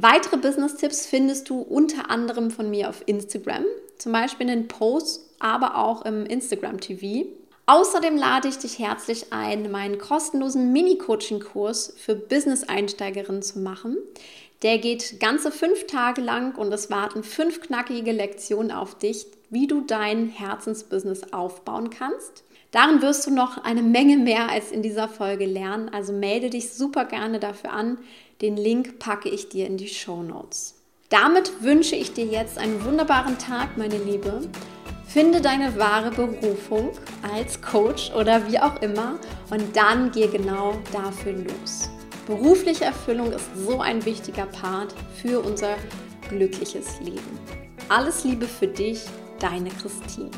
Weitere 0.00 0.36
Business-Tipps 0.36 1.06
findest 1.06 1.50
du 1.50 1.60
unter 1.60 2.08
anderem 2.08 2.52
von 2.52 2.70
mir 2.70 2.88
auf 2.88 3.02
Instagram, 3.06 3.64
zum 3.98 4.12
Beispiel 4.12 4.48
in 4.48 4.60
den 4.60 4.68
Posts, 4.68 5.28
aber 5.40 5.76
auch 5.76 6.02
im 6.02 6.24
Instagram 6.24 6.78
TV. 6.78 7.26
Außerdem 7.66 8.16
lade 8.16 8.46
ich 8.46 8.58
dich 8.58 8.78
herzlich 8.78 9.32
ein, 9.32 9.72
meinen 9.72 9.98
kostenlosen 9.98 10.72
Mini-Coaching-Kurs 10.72 11.94
für 11.96 12.14
Business-Einsteigerinnen 12.14 13.42
zu 13.42 13.58
machen. 13.58 13.96
Der 14.62 14.78
geht 14.78 15.18
ganze 15.18 15.50
fünf 15.50 15.88
Tage 15.88 16.20
lang 16.20 16.54
und 16.54 16.72
es 16.72 16.90
warten 16.90 17.24
fünf 17.24 17.60
knackige 17.60 18.12
Lektionen 18.12 18.70
auf 18.70 18.96
dich, 18.96 19.26
wie 19.50 19.66
du 19.66 19.80
dein 19.80 20.28
Herzensbusiness 20.28 21.32
aufbauen 21.32 21.90
kannst. 21.90 22.44
Darin 22.70 23.00
wirst 23.00 23.26
du 23.26 23.32
noch 23.32 23.64
eine 23.64 23.82
Menge 23.82 24.18
mehr 24.18 24.50
als 24.50 24.70
in 24.70 24.82
dieser 24.82 25.08
Folge 25.08 25.46
lernen, 25.46 25.88
also 25.88 26.12
melde 26.12 26.50
dich 26.50 26.72
super 26.72 27.06
gerne 27.06 27.40
dafür 27.40 27.72
an. 27.72 27.98
Den 28.40 28.56
Link 28.56 29.00
packe 29.00 29.28
ich 29.28 29.48
dir 29.48 29.66
in 29.66 29.78
die 29.78 29.88
Show 29.88 30.22
Notes. 30.22 30.76
Damit 31.08 31.60
wünsche 31.60 31.96
ich 31.96 32.12
dir 32.12 32.24
jetzt 32.24 32.56
einen 32.56 32.84
wunderbaren 32.84 33.36
Tag, 33.36 33.76
meine 33.76 33.98
Liebe. 33.98 34.42
Finde 35.08 35.40
deine 35.40 35.76
wahre 35.76 36.12
Berufung 36.12 36.92
als 37.34 37.60
Coach 37.60 38.12
oder 38.14 38.48
wie 38.48 38.60
auch 38.60 38.80
immer 38.80 39.18
und 39.50 39.74
dann 39.74 40.12
geh 40.12 40.28
genau 40.28 40.78
dafür 40.92 41.32
los. 41.32 41.90
Berufliche 42.28 42.84
Erfüllung 42.84 43.32
ist 43.32 43.48
so 43.56 43.80
ein 43.80 44.04
wichtiger 44.04 44.46
Part 44.46 44.94
für 45.20 45.40
unser 45.40 45.74
glückliches 46.28 47.00
Leben. 47.00 47.38
Alles 47.88 48.22
Liebe 48.22 48.46
für 48.46 48.68
dich, 48.68 49.00
deine 49.40 49.70
Christine. 49.70 50.30